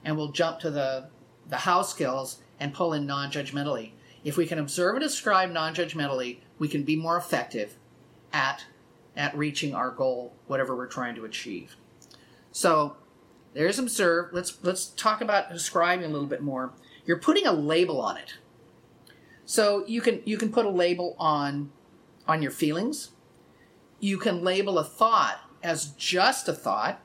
[0.05, 1.09] and we'll jump to the,
[1.49, 3.91] the how skills and pull in non judgmentally.
[4.23, 7.75] If we can observe and describe non judgmentally, we can be more effective
[8.31, 8.65] at,
[9.15, 11.75] at reaching our goal, whatever we're trying to achieve.
[12.51, 12.97] So
[13.53, 14.29] there's observe.
[14.31, 16.71] Let's, let's talk about describing a little bit more
[17.05, 18.37] you're putting a label on it.
[19.45, 21.71] So you can you can put a label on
[22.27, 23.11] on your feelings.
[23.99, 27.01] You can label a thought as just a thought,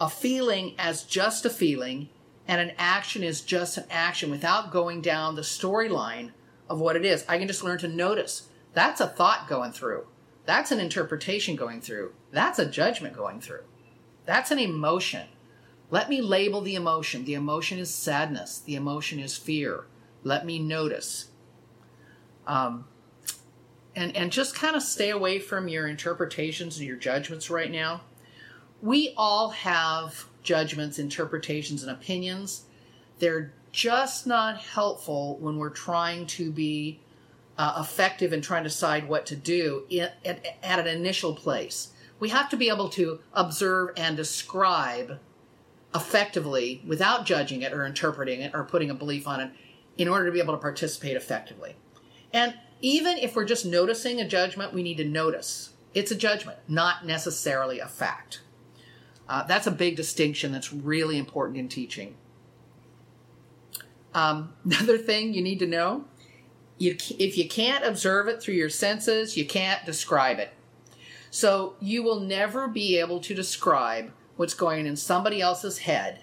[0.00, 2.08] a feeling as just a feeling,
[2.46, 6.32] and an action is just an action without going down the storyline
[6.68, 7.24] of what it is.
[7.28, 8.48] I can just learn to notice.
[8.72, 10.06] That's a thought going through.
[10.46, 12.12] That's an interpretation going through.
[12.32, 13.62] That's a judgment going through.
[14.26, 15.28] That's an emotion.
[15.90, 17.24] Let me label the emotion.
[17.24, 18.58] The emotion is sadness.
[18.58, 19.84] The emotion is fear.
[20.22, 21.28] Let me notice.
[22.46, 22.86] Um,
[23.94, 28.02] and, and just kind of stay away from your interpretations and your judgments right now.
[28.84, 32.64] We all have judgments, interpretations, and opinions.
[33.18, 37.00] They're just not helpful when we're trying to be
[37.56, 41.94] uh, effective in trying to decide what to do in, at, at an initial place.
[42.20, 45.18] We have to be able to observe and describe
[45.94, 49.50] effectively without judging it or interpreting it or putting a belief on it
[49.96, 51.74] in order to be able to participate effectively.
[52.34, 56.58] And even if we're just noticing a judgment, we need to notice it's a judgment,
[56.68, 58.42] not necessarily a fact.
[59.28, 62.14] Uh, that's a big distinction that's really important in teaching.
[64.12, 66.04] Um, another thing you need to know
[66.78, 70.52] you, if you can't observe it through your senses, you can't describe it.
[71.30, 76.20] So you will never be able to describe what's going in somebody else's head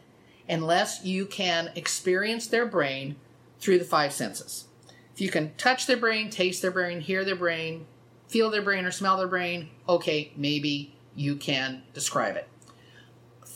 [0.48, 3.16] unless you can experience their brain
[3.60, 4.66] through the five senses.
[5.14, 7.86] If you can touch their brain, taste their brain, hear their brain,
[8.28, 12.48] feel their brain, or smell their brain, okay, maybe you can describe it.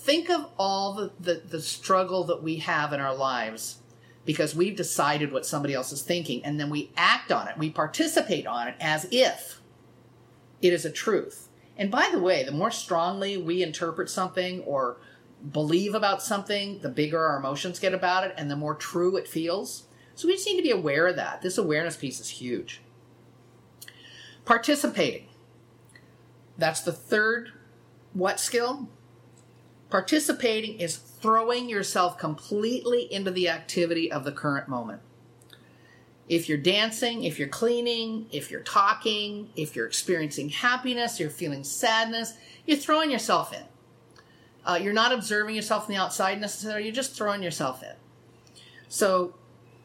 [0.05, 3.79] Think of all the, the, the struggle that we have in our lives
[4.23, 7.57] because we've decided what somebody else is thinking and then we act on it.
[7.57, 9.61] We participate on it as if
[10.61, 11.49] it is a truth.
[11.75, 14.97] And by the way, the more strongly we interpret something or
[15.51, 19.27] believe about something, the bigger our emotions get about it and the more true it
[19.27, 19.87] feels.
[20.13, 21.41] So we just need to be aware of that.
[21.41, 22.79] This awareness piece is huge.
[24.45, 25.29] Participating.
[26.59, 27.53] That's the third
[28.13, 28.87] what skill?
[29.89, 35.01] Participating is throwing yourself completely into the activity of the current moment.
[36.27, 41.63] If you're dancing, if you're cleaning, if you're talking, if you're experiencing happiness, you're feeling
[41.63, 42.33] sadness,
[42.65, 43.63] you're throwing yourself in.
[44.65, 47.93] Uh, you're not observing yourself from the outside necessarily, you're just throwing yourself in.
[48.87, 49.35] So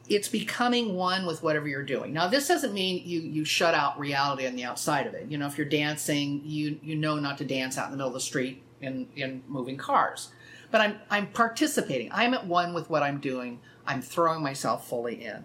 [0.08, 2.14] it's becoming one with whatever you're doing.
[2.14, 5.30] Now, this doesn't mean you, you shut out reality on the outside of it.
[5.30, 8.08] You know, if you're dancing, you, you know not to dance out in the middle
[8.08, 10.30] of the street in, in moving cars
[10.70, 12.10] but I'm I'm participating.
[12.12, 13.60] I'm at one with what I'm doing.
[13.86, 15.44] I'm throwing myself fully in.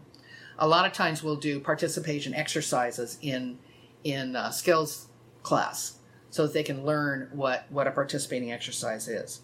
[0.57, 3.59] A lot of times we'll do participation exercises in
[4.03, 5.07] in uh, skills
[5.43, 9.41] class so that they can learn what what a participating exercise is.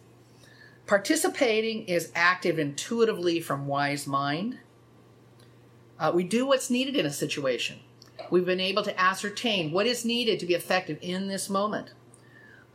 [0.85, 4.59] Participating is active intuitively from wise mind.
[5.99, 7.79] Uh, we do what's needed in a situation.
[8.29, 11.91] We've been able to ascertain what is needed to be effective in this moment.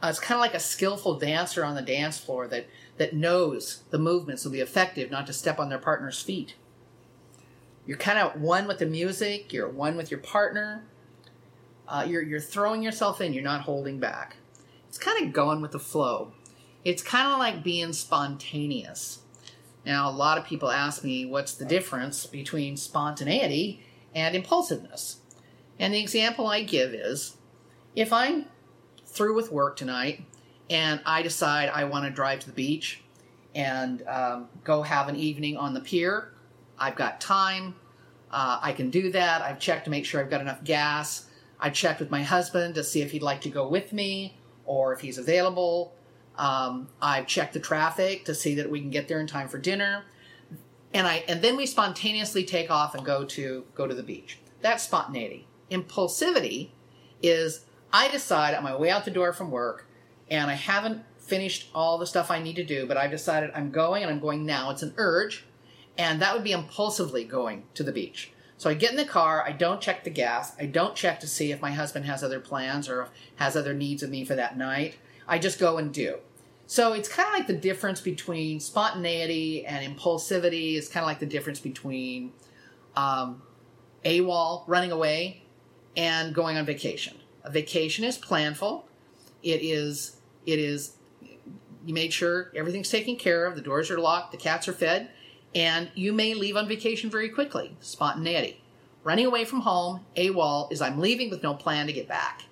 [0.02, 2.66] Uh, it's kind of like a skillful dancer on the dance floor that
[2.98, 6.54] that knows the movements will be effective, not to step on their partner's feet.
[7.86, 10.84] You're kind of one with the music, you're one with your partner.
[11.88, 14.36] Uh, you're, you're throwing yourself in, you're not holding back.
[14.88, 16.32] It's kind of going with the flow.
[16.84, 19.20] It's kind of like being spontaneous.
[19.84, 23.84] Now, a lot of people ask me what's the difference between spontaneity
[24.14, 25.18] and impulsiveness.
[25.78, 27.36] And the example I give is
[27.94, 28.46] if I'm
[29.16, 30.24] through with work tonight
[30.70, 33.02] and I decide I want to drive to the beach
[33.54, 36.32] and um, go have an evening on the pier.
[36.78, 37.74] I've got time.
[38.30, 39.42] Uh, I can do that.
[39.42, 41.26] I've checked to make sure I've got enough gas.
[41.58, 44.36] I checked with my husband to see if he'd like to go with me
[44.66, 45.94] or if he's available.
[46.36, 49.58] Um, I've checked the traffic to see that we can get there in time for
[49.58, 50.04] dinner.
[50.92, 54.38] And I and then we spontaneously take off and go to go to the beach.
[54.60, 55.46] That's spontaneity.
[55.70, 56.70] Impulsivity
[57.22, 59.86] is I decide on my way out the door from work
[60.30, 63.70] and I haven't finished all the stuff I need to do, but I've decided I'm
[63.70, 64.70] going and I'm going now.
[64.70, 65.44] It's an urge,
[65.98, 68.32] and that would be impulsively going to the beach.
[68.58, 71.26] So I get in the car, I don't check the gas, I don't check to
[71.26, 74.56] see if my husband has other plans or has other needs of me for that
[74.56, 74.96] night.
[75.28, 76.18] I just go and do.
[76.66, 81.18] So it's kind of like the difference between spontaneity and impulsivity is kind of like
[81.18, 82.32] the difference between
[82.96, 83.42] um,
[84.04, 85.42] AWOL, running away,
[85.96, 87.16] and going on vacation.
[87.46, 88.82] A vacation is planful.
[89.42, 90.96] It is it is
[91.86, 95.08] you made sure everything's taken care of, the doors are locked, the cats are fed,
[95.54, 97.76] and you may leave on vacation very quickly.
[97.80, 98.60] Spontaneity.
[99.04, 102.42] Running away from home, AWOL, is I'm leaving with no plan to get back,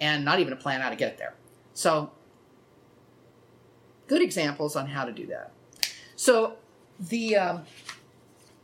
[0.00, 1.34] and not even a plan how to get there.
[1.74, 2.12] So,
[4.06, 5.50] good examples on how to do that.
[6.14, 6.58] So,
[7.00, 7.62] the um,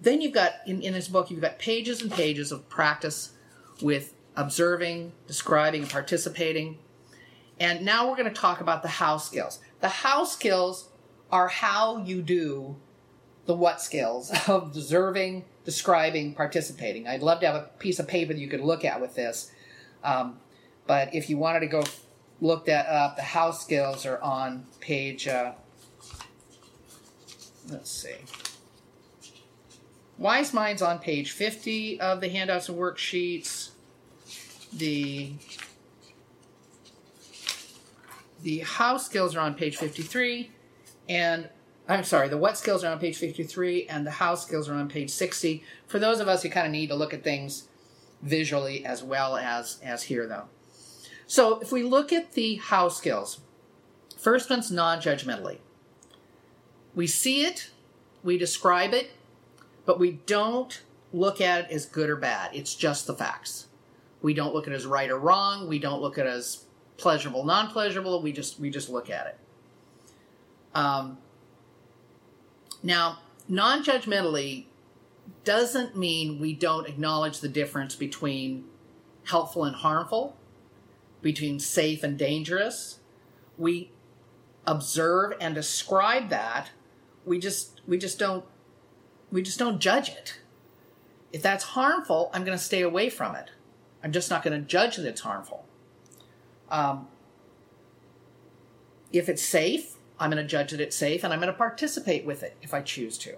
[0.00, 3.32] then you've got in, in this book you've got pages and pages of practice
[3.80, 6.78] with observing, describing, and participating
[7.62, 9.60] and now we're going to talk about the how skills.
[9.80, 10.88] The how skills
[11.30, 12.76] are how you do
[13.46, 17.06] the what skills of observing, describing, participating.
[17.06, 19.52] I'd love to have a piece of paper that you could look at with this.
[20.02, 20.40] Um,
[20.88, 21.84] but if you wanted to go
[22.40, 25.52] look that up, the how skills are on page, uh,
[27.68, 28.16] let's see.
[30.18, 33.70] Wise Minds on page 50 of the handouts and worksheets.
[34.74, 35.34] The
[38.42, 40.50] the how skills are on page 53
[41.08, 41.48] and
[41.88, 44.88] I'm sorry, the what skills are on page 53 and the how skills are on
[44.88, 45.62] page 60.
[45.86, 47.68] For those of us who kind of need to look at things
[48.22, 50.44] visually as well as as hear though.
[51.26, 53.40] So if we look at the how skills,
[54.18, 55.58] first one's non-judgmentally.
[56.94, 57.70] We see it,
[58.22, 59.10] we describe it,
[59.86, 62.50] but we don't look at it as good or bad.
[62.54, 63.66] It's just the facts.
[64.22, 65.68] We don't look at it as right or wrong.
[65.68, 66.64] We don't look at it as
[66.96, 68.22] pleasurable, non-pleasurable.
[68.22, 69.38] We just we just look at it.
[70.74, 71.18] Um,
[72.82, 73.18] now,
[73.48, 74.66] non-judgmentally
[75.44, 78.64] doesn't mean we don't acknowledge the difference between
[79.24, 80.36] helpful and harmful,
[81.20, 83.00] between safe and dangerous.
[83.58, 83.90] We
[84.66, 86.70] observe and describe that.
[87.24, 88.44] We just we just don't
[89.30, 90.38] we just don't judge it.
[91.32, 93.50] If that's harmful, I'm going to stay away from it.
[94.02, 95.64] I'm just not going to judge that it's harmful.
[96.70, 97.08] Um,
[99.12, 102.24] if it's safe, I'm going to judge that it's safe and I'm going to participate
[102.24, 103.36] with it if I choose to.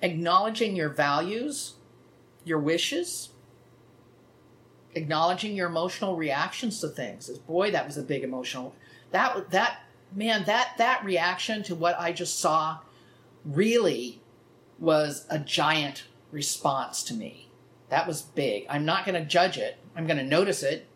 [0.00, 1.74] Acknowledging your values,
[2.44, 3.30] your wishes,
[4.94, 7.28] acknowledging your emotional reactions to things.
[7.28, 8.74] Is boy, that was a big emotional.
[9.10, 9.80] That that
[10.14, 12.78] man, that that reaction to what I just saw
[13.44, 14.20] really
[14.78, 17.47] was a giant response to me.
[17.90, 18.66] That was big.
[18.68, 19.78] I'm not going to judge it.
[19.96, 20.86] I'm going to notice it.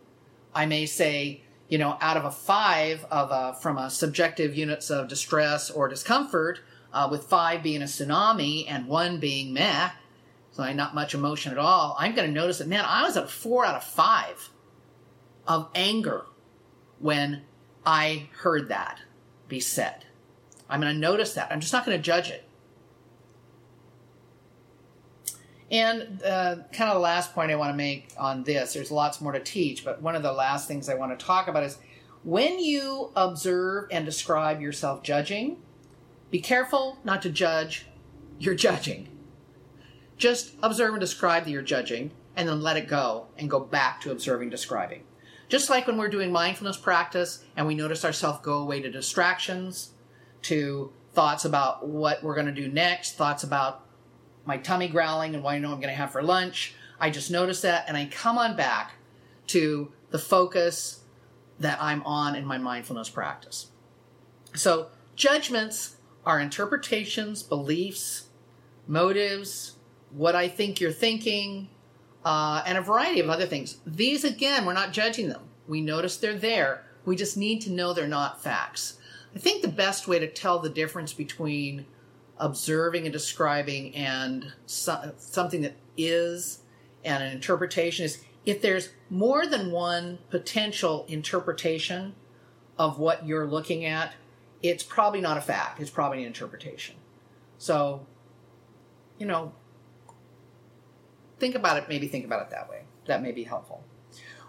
[0.55, 4.91] I may say, you know, out of a five of a, from a subjective units
[4.91, 6.61] of distress or discomfort,
[6.93, 9.91] uh, with five being a tsunami and one being meh,
[10.51, 13.31] so not much emotion at all, I'm going to notice that, man, I was at
[13.31, 14.51] four out of five
[15.49, 16.27] of anger
[16.99, 17.43] when
[17.87, 19.01] I heard that
[19.49, 20.05] be said.
[20.69, 21.51] I'm going to notice that.
[21.51, 22.47] I'm just not going to judge it.
[25.73, 29.23] And uh, kind of the last point I want to make on this, there's lots
[29.23, 31.79] more to teach, but one of the last things I want to talk about is
[32.25, 35.57] when you observe and describe yourself judging,
[36.31, 37.87] be careful not to judge
[38.39, 39.09] your judging.
[40.19, 44.01] Just observe and describe that you're judging, and then let it go and go back
[44.03, 45.03] to observing, describing.
[45.49, 49.93] Just like when we're doing mindfulness practice and we notice ourselves go away to distractions,
[50.43, 53.82] to thoughts about what we're going to do next, thoughts about
[54.45, 56.75] my tummy growling and what I know I'm going to have for lunch.
[57.01, 58.93] I just notice that and I come on back
[59.49, 61.01] to the focus
[61.59, 63.69] that I'm on in my mindfulness practice.
[64.55, 68.27] So, judgments are interpretations, beliefs,
[68.87, 69.77] motives,
[70.11, 71.69] what I think you're thinking,
[72.25, 73.79] uh, and a variety of other things.
[73.87, 75.43] These, again, we're not judging them.
[75.67, 76.85] We notice they're there.
[77.05, 78.99] We just need to know they're not facts.
[79.35, 81.87] I think the best way to tell the difference between
[82.43, 86.59] observing and describing and so, something that is
[87.05, 92.15] and an interpretation is if there's more than one potential interpretation
[92.77, 94.15] of what you're looking at,
[94.61, 95.81] it's probably not a fact.
[95.81, 96.97] It's probably an interpretation.
[97.59, 98.07] So,
[99.19, 99.53] you know,
[101.39, 102.83] think about it, maybe think about it that way.
[103.07, 103.85] That may be helpful.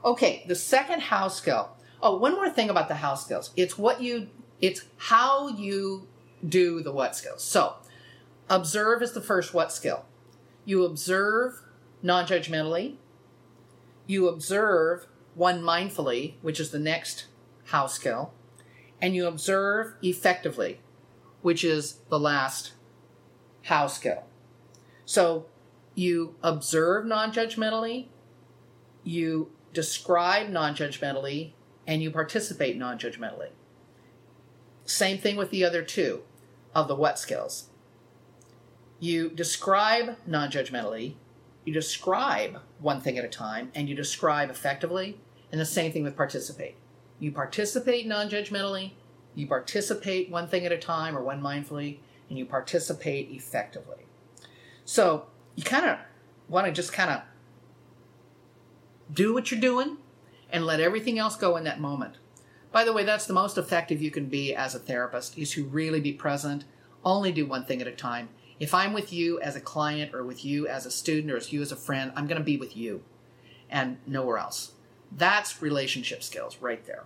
[0.04, 1.70] Okay, the second how skill.
[2.02, 3.52] Oh, one more thing about the how skills.
[3.56, 4.30] It's what you
[4.60, 6.08] it's how you
[6.48, 7.44] do the what skills.
[7.44, 7.76] So,
[8.54, 10.06] observe is the first what skill.
[10.64, 11.64] You observe
[12.02, 12.98] non judgmentally,
[14.06, 17.26] you observe one mindfully, which is the next
[17.66, 18.34] how skill,
[19.02, 20.80] and you observe effectively,
[21.42, 22.74] which is the last
[23.64, 24.24] how skill.
[25.06, 25.48] So,
[25.96, 28.08] you observe non judgmentally,
[29.04, 31.54] you describe non judgmentally,
[31.88, 33.50] and you participate non judgmentally.
[34.86, 36.22] Same thing with the other two
[36.76, 37.70] of the what skills.
[39.00, 41.16] You describe non judgmentally,
[41.66, 45.20] you describe one thing at a time, and you describe effectively,
[45.52, 46.76] and the same thing with participate.
[47.20, 48.92] You participate non judgmentally,
[49.36, 51.98] you participate one thing at a time or one mindfully,
[52.30, 54.06] and you participate effectively.
[54.86, 55.98] So you kind of
[56.48, 57.22] want to just kind of
[59.14, 59.98] do what you're doing
[60.50, 62.18] and let everything else go in that moment.
[62.72, 65.66] By the way, that's the most effective you can be as a therapist is to
[65.66, 66.66] really be present,
[67.06, 68.30] only do one thing at a time.
[68.60, 71.52] If I'm with you as a client or with you as a student or as
[71.52, 73.04] you as a friend, I'm going to be with you
[73.70, 74.74] and nowhere else.
[75.12, 77.04] That's relationship skills right there.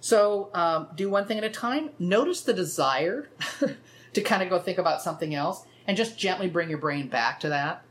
[0.00, 1.90] So um, do one thing at a time.
[1.98, 3.28] Notice the desire
[4.12, 7.40] to kind of go think about something else and just gently bring your brain back
[7.40, 7.82] to that.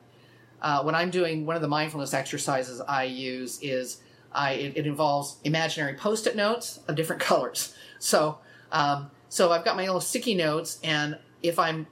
[0.62, 4.02] Uh, when I'm doing one of the mindfulness exercises I use is
[4.32, 7.76] I it, it involves imaginary post-it notes of different colors.
[8.00, 8.40] So
[8.72, 11.88] um, so I've got my little sticky notes, and if I'm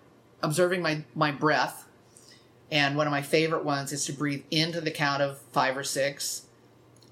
[0.46, 1.88] observing my my breath,
[2.72, 5.84] and one of my favorite ones is to breathe into the count of five or
[5.84, 6.48] six,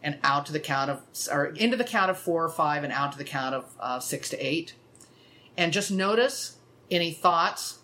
[0.02, 2.94] and out to the count of or into the count of four or five, and
[2.94, 4.76] out to the count of uh, six to eight,
[5.58, 6.58] and just notice
[6.92, 7.80] any thoughts,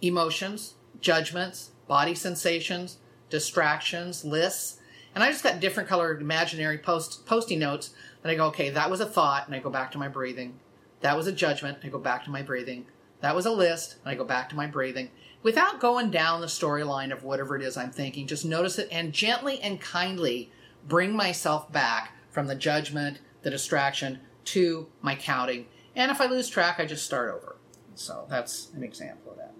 [0.00, 4.78] emotions, judgments, body sensations, distractions, lists.
[5.12, 7.90] And I just got different colored imaginary post posting notes
[8.22, 10.58] and I go, okay, that was a thought, and I go back to my breathing.
[11.00, 12.86] That was a judgment, I go back to my breathing.
[13.20, 15.10] That was a list, I go back to my breathing.
[15.42, 19.12] Without going down the storyline of whatever it is I'm thinking, just notice it and
[19.12, 20.50] gently and kindly
[20.86, 25.66] bring myself back from the judgment, the distraction, to my counting.
[25.96, 27.56] And if I lose track, I just start over.
[27.94, 29.54] So that's an example of that.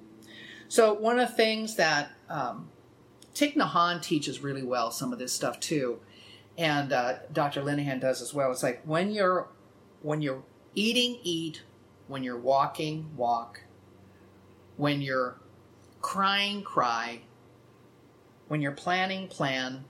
[0.69, 2.69] So one of the things that um,
[3.35, 6.01] Thich Nhat teaches really well, some of this stuff too,
[6.57, 7.63] and uh, Dr.
[7.63, 8.51] Linehan does as well.
[8.53, 9.49] It's like when you're
[10.03, 10.43] when you're
[10.75, 11.63] eating, eat.
[12.11, 13.61] When you're walking, walk.
[14.77, 15.37] When you're
[16.03, 17.21] crying, cry.
[18.49, 19.85] When you're planning, plan.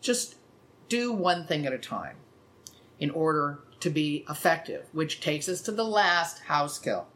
[0.00, 0.34] Just
[0.88, 2.16] do one thing at a time
[2.98, 7.06] in order to be effective, which takes us to the last how skill.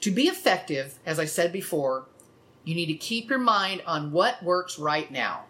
[0.00, 2.08] To be effective, as I said before,
[2.64, 5.44] you need to keep your mind on what works right now.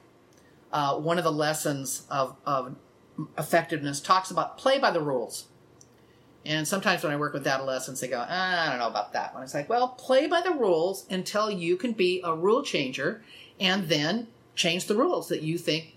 [0.70, 2.76] Uh, one of the lessons of, of
[3.38, 5.46] effectiveness talks about play by the rules.
[6.44, 9.32] And sometimes when I work with adolescents, they go, ah, I don't know about that
[9.32, 9.42] one.
[9.42, 13.22] It's like, well, play by the rules until you can be a rule changer
[13.60, 15.96] and then change the rules that you think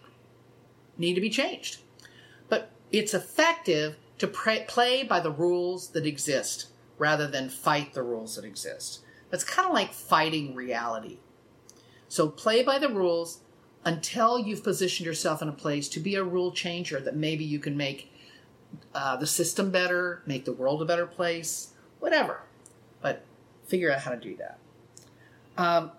[0.98, 1.80] need to be changed.
[2.48, 6.68] But it's effective to pray, play by the rules that exist
[6.98, 9.00] rather than fight the rules that exist.
[9.30, 11.18] That's kind of like fighting reality.
[12.08, 13.40] So play by the rules
[13.84, 17.60] until you've positioned yourself in a place to be a rule changer that maybe you
[17.60, 18.12] can make
[18.94, 22.42] uh, the system better, make the world a better place, whatever.
[23.02, 23.24] But
[23.66, 24.58] figure out how to do that.
[25.58, 25.92] Um,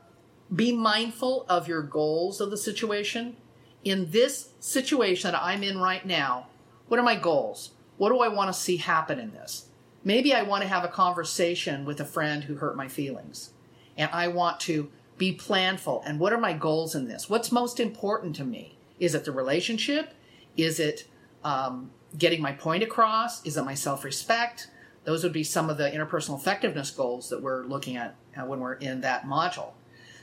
[0.55, 3.37] be mindful of your goals of the situation.
[3.85, 6.49] In this situation that I'm in right now,
[6.89, 7.70] what are my goals?
[7.97, 9.66] What do I want to see happen in this?
[10.05, 13.51] Maybe I want to have a conversation with a friend who hurt my feelings.
[13.97, 16.03] And I want to be planful.
[16.05, 17.29] And what are my goals in this?
[17.31, 18.77] What's most important to me?
[19.01, 20.14] Is it the relationship?
[20.57, 21.07] Is it
[21.43, 23.44] um, getting my point across?
[23.44, 24.68] Is it my self respect?
[25.04, 28.61] Those would be some of the interpersonal effectiveness goals that we're looking at uh, when
[28.61, 29.70] we're in that module.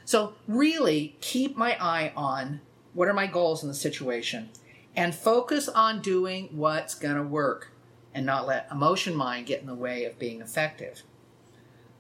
[0.06, 2.60] So, really keep my eye on
[2.94, 4.50] what are my goals in the situation
[4.96, 7.72] and focus on doing what's going to work
[8.14, 11.04] and not let emotion mind get in the way of being effective.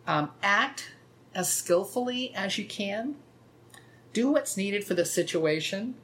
[0.06, 0.92] Um, act
[1.34, 3.16] as skillfully as you can.
[4.12, 5.96] Do what's needed for the situation.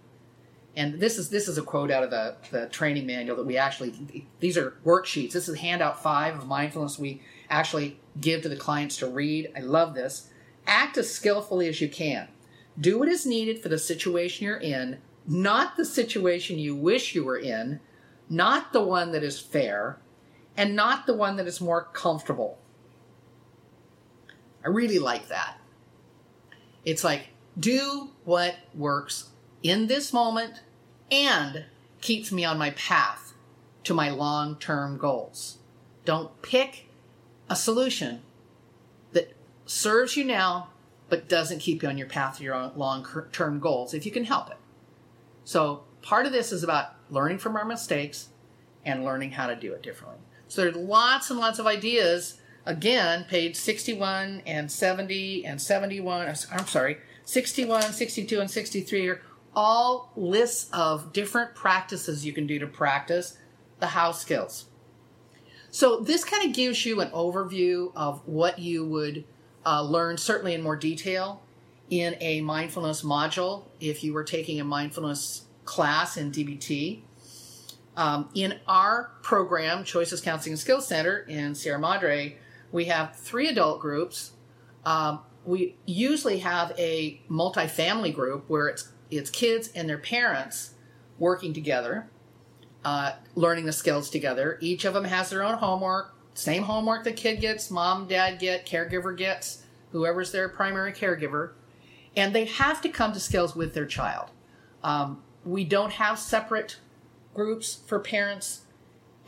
[0.80, 3.58] And this is this is a quote out of the, the training manual that we
[3.58, 5.34] actually these are worksheets.
[5.34, 9.52] This is handout five of mindfulness we actually give to the clients to read.
[9.58, 10.30] I love this.
[10.66, 12.30] Act as skillfully as you can.
[12.80, 17.26] Do what is needed for the situation you're in, not the situation you wish you
[17.26, 17.82] were in,
[18.30, 20.00] not the one that is fair,
[20.56, 22.58] and not the one that is more comfortable.
[24.64, 25.58] I really like that.
[26.86, 30.62] It's like, do what works in this moment
[31.12, 31.66] and
[32.02, 33.34] keeps me on my path
[33.84, 35.58] to my long term goals.
[36.06, 36.86] Don't pick
[37.50, 38.22] a solution
[39.12, 39.34] that
[39.66, 40.70] serves you now
[41.10, 44.26] but doesn't keep you on your path to your long term goals if you can
[44.26, 44.58] help it.
[45.44, 48.30] So, part of this is about learning from our mistakes
[48.86, 50.20] and learning how to do it differently.
[50.48, 56.68] So, there's lots and lots of ideas again, page 61 and 70 and 71, I'm
[56.68, 59.22] sorry, 61, 62, and 63 are
[59.56, 63.38] all lists of different practices you can do to practice
[63.80, 64.66] the how skills.
[65.72, 69.26] So this kind of gives you an overview of what you would
[69.66, 71.42] uh, learn, certainly in more detail,
[71.90, 77.02] in a mindfulness module if you were taking a mindfulness class in DBT.
[77.96, 82.38] Um, in our program, Choices Counseling and Skills Center in Sierra Madre,
[82.72, 84.32] we have three adult groups.
[84.86, 90.74] Um, we usually have a multifamily group where it's it's kids and their parents
[91.18, 92.08] working together,
[92.86, 94.58] uh, learning the skills together.
[94.62, 98.66] Each of them has their own homework, same homework the kid gets, mom, dad get,
[98.66, 101.52] caregiver gets, whoever's their primary caregiver,
[102.16, 104.30] and they have to come to skills with their child.
[104.84, 106.78] Um, we don't have separate
[107.34, 108.62] groups for parents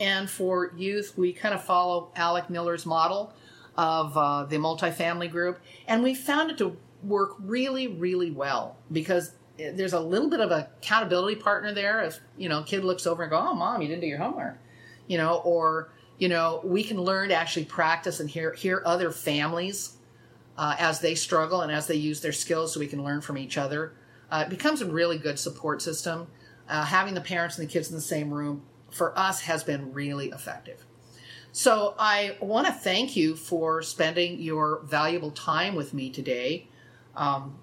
[0.02, 3.32] and for youth, we kind of follow Alec Miller's model
[3.76, 9.32] of uh, the multifamily group, and we found it to work really, really well because
[9.56, 12.02] there's a little bit of accountability partner there.
[12.02, 14.58] If you know, kid looks over and go, "Oh, mom, you didn't do your homework,"
[15.06, 19.10] you know, or you know, we can learn to actually practice and hear hear other
[19.10, 19.96] families
[20.56, 23.38] uh, as they struggle and as they use their skills, so we can learn from
[23.38, 23.94] each other.
[24.30, 26.26] Uh, it becomes a really good support system.
[26.68, 29.92] Uh, having the parents and the kids in the same room for us has been
[29.92, 30.84] really effective.
[31.50, 36.68] So I want to thank you for spending your valuable time with me today.
[37.14, 37.58] Um,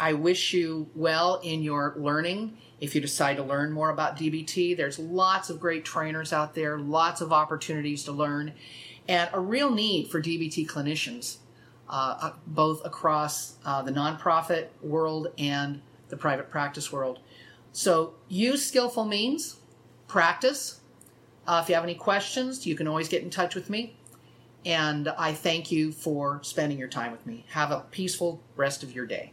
[0.00, 2.56] I wish you well in your learning.
[2.80, 6.78] If you decide to learn more about DBT, there's lots of great trainers out there,
[6.78, 8.54] lots of opportunities to learn,
[9.06, 11.36] and a real need for DBT clinicians,
[11.90, 17.18] uh, uh, both across uh, the nonprofit world and the private practice world.
[17.72, 19.56] So use skillful means,
[20.08, 20.80] practice.
[21.46, 23.98] Uh, if you have any questions, you can always get in touch with me.
[24.64, 27.44] And I thank you for spending your time with me.
[27.50, 29.32] Have a peaceful rest of your day.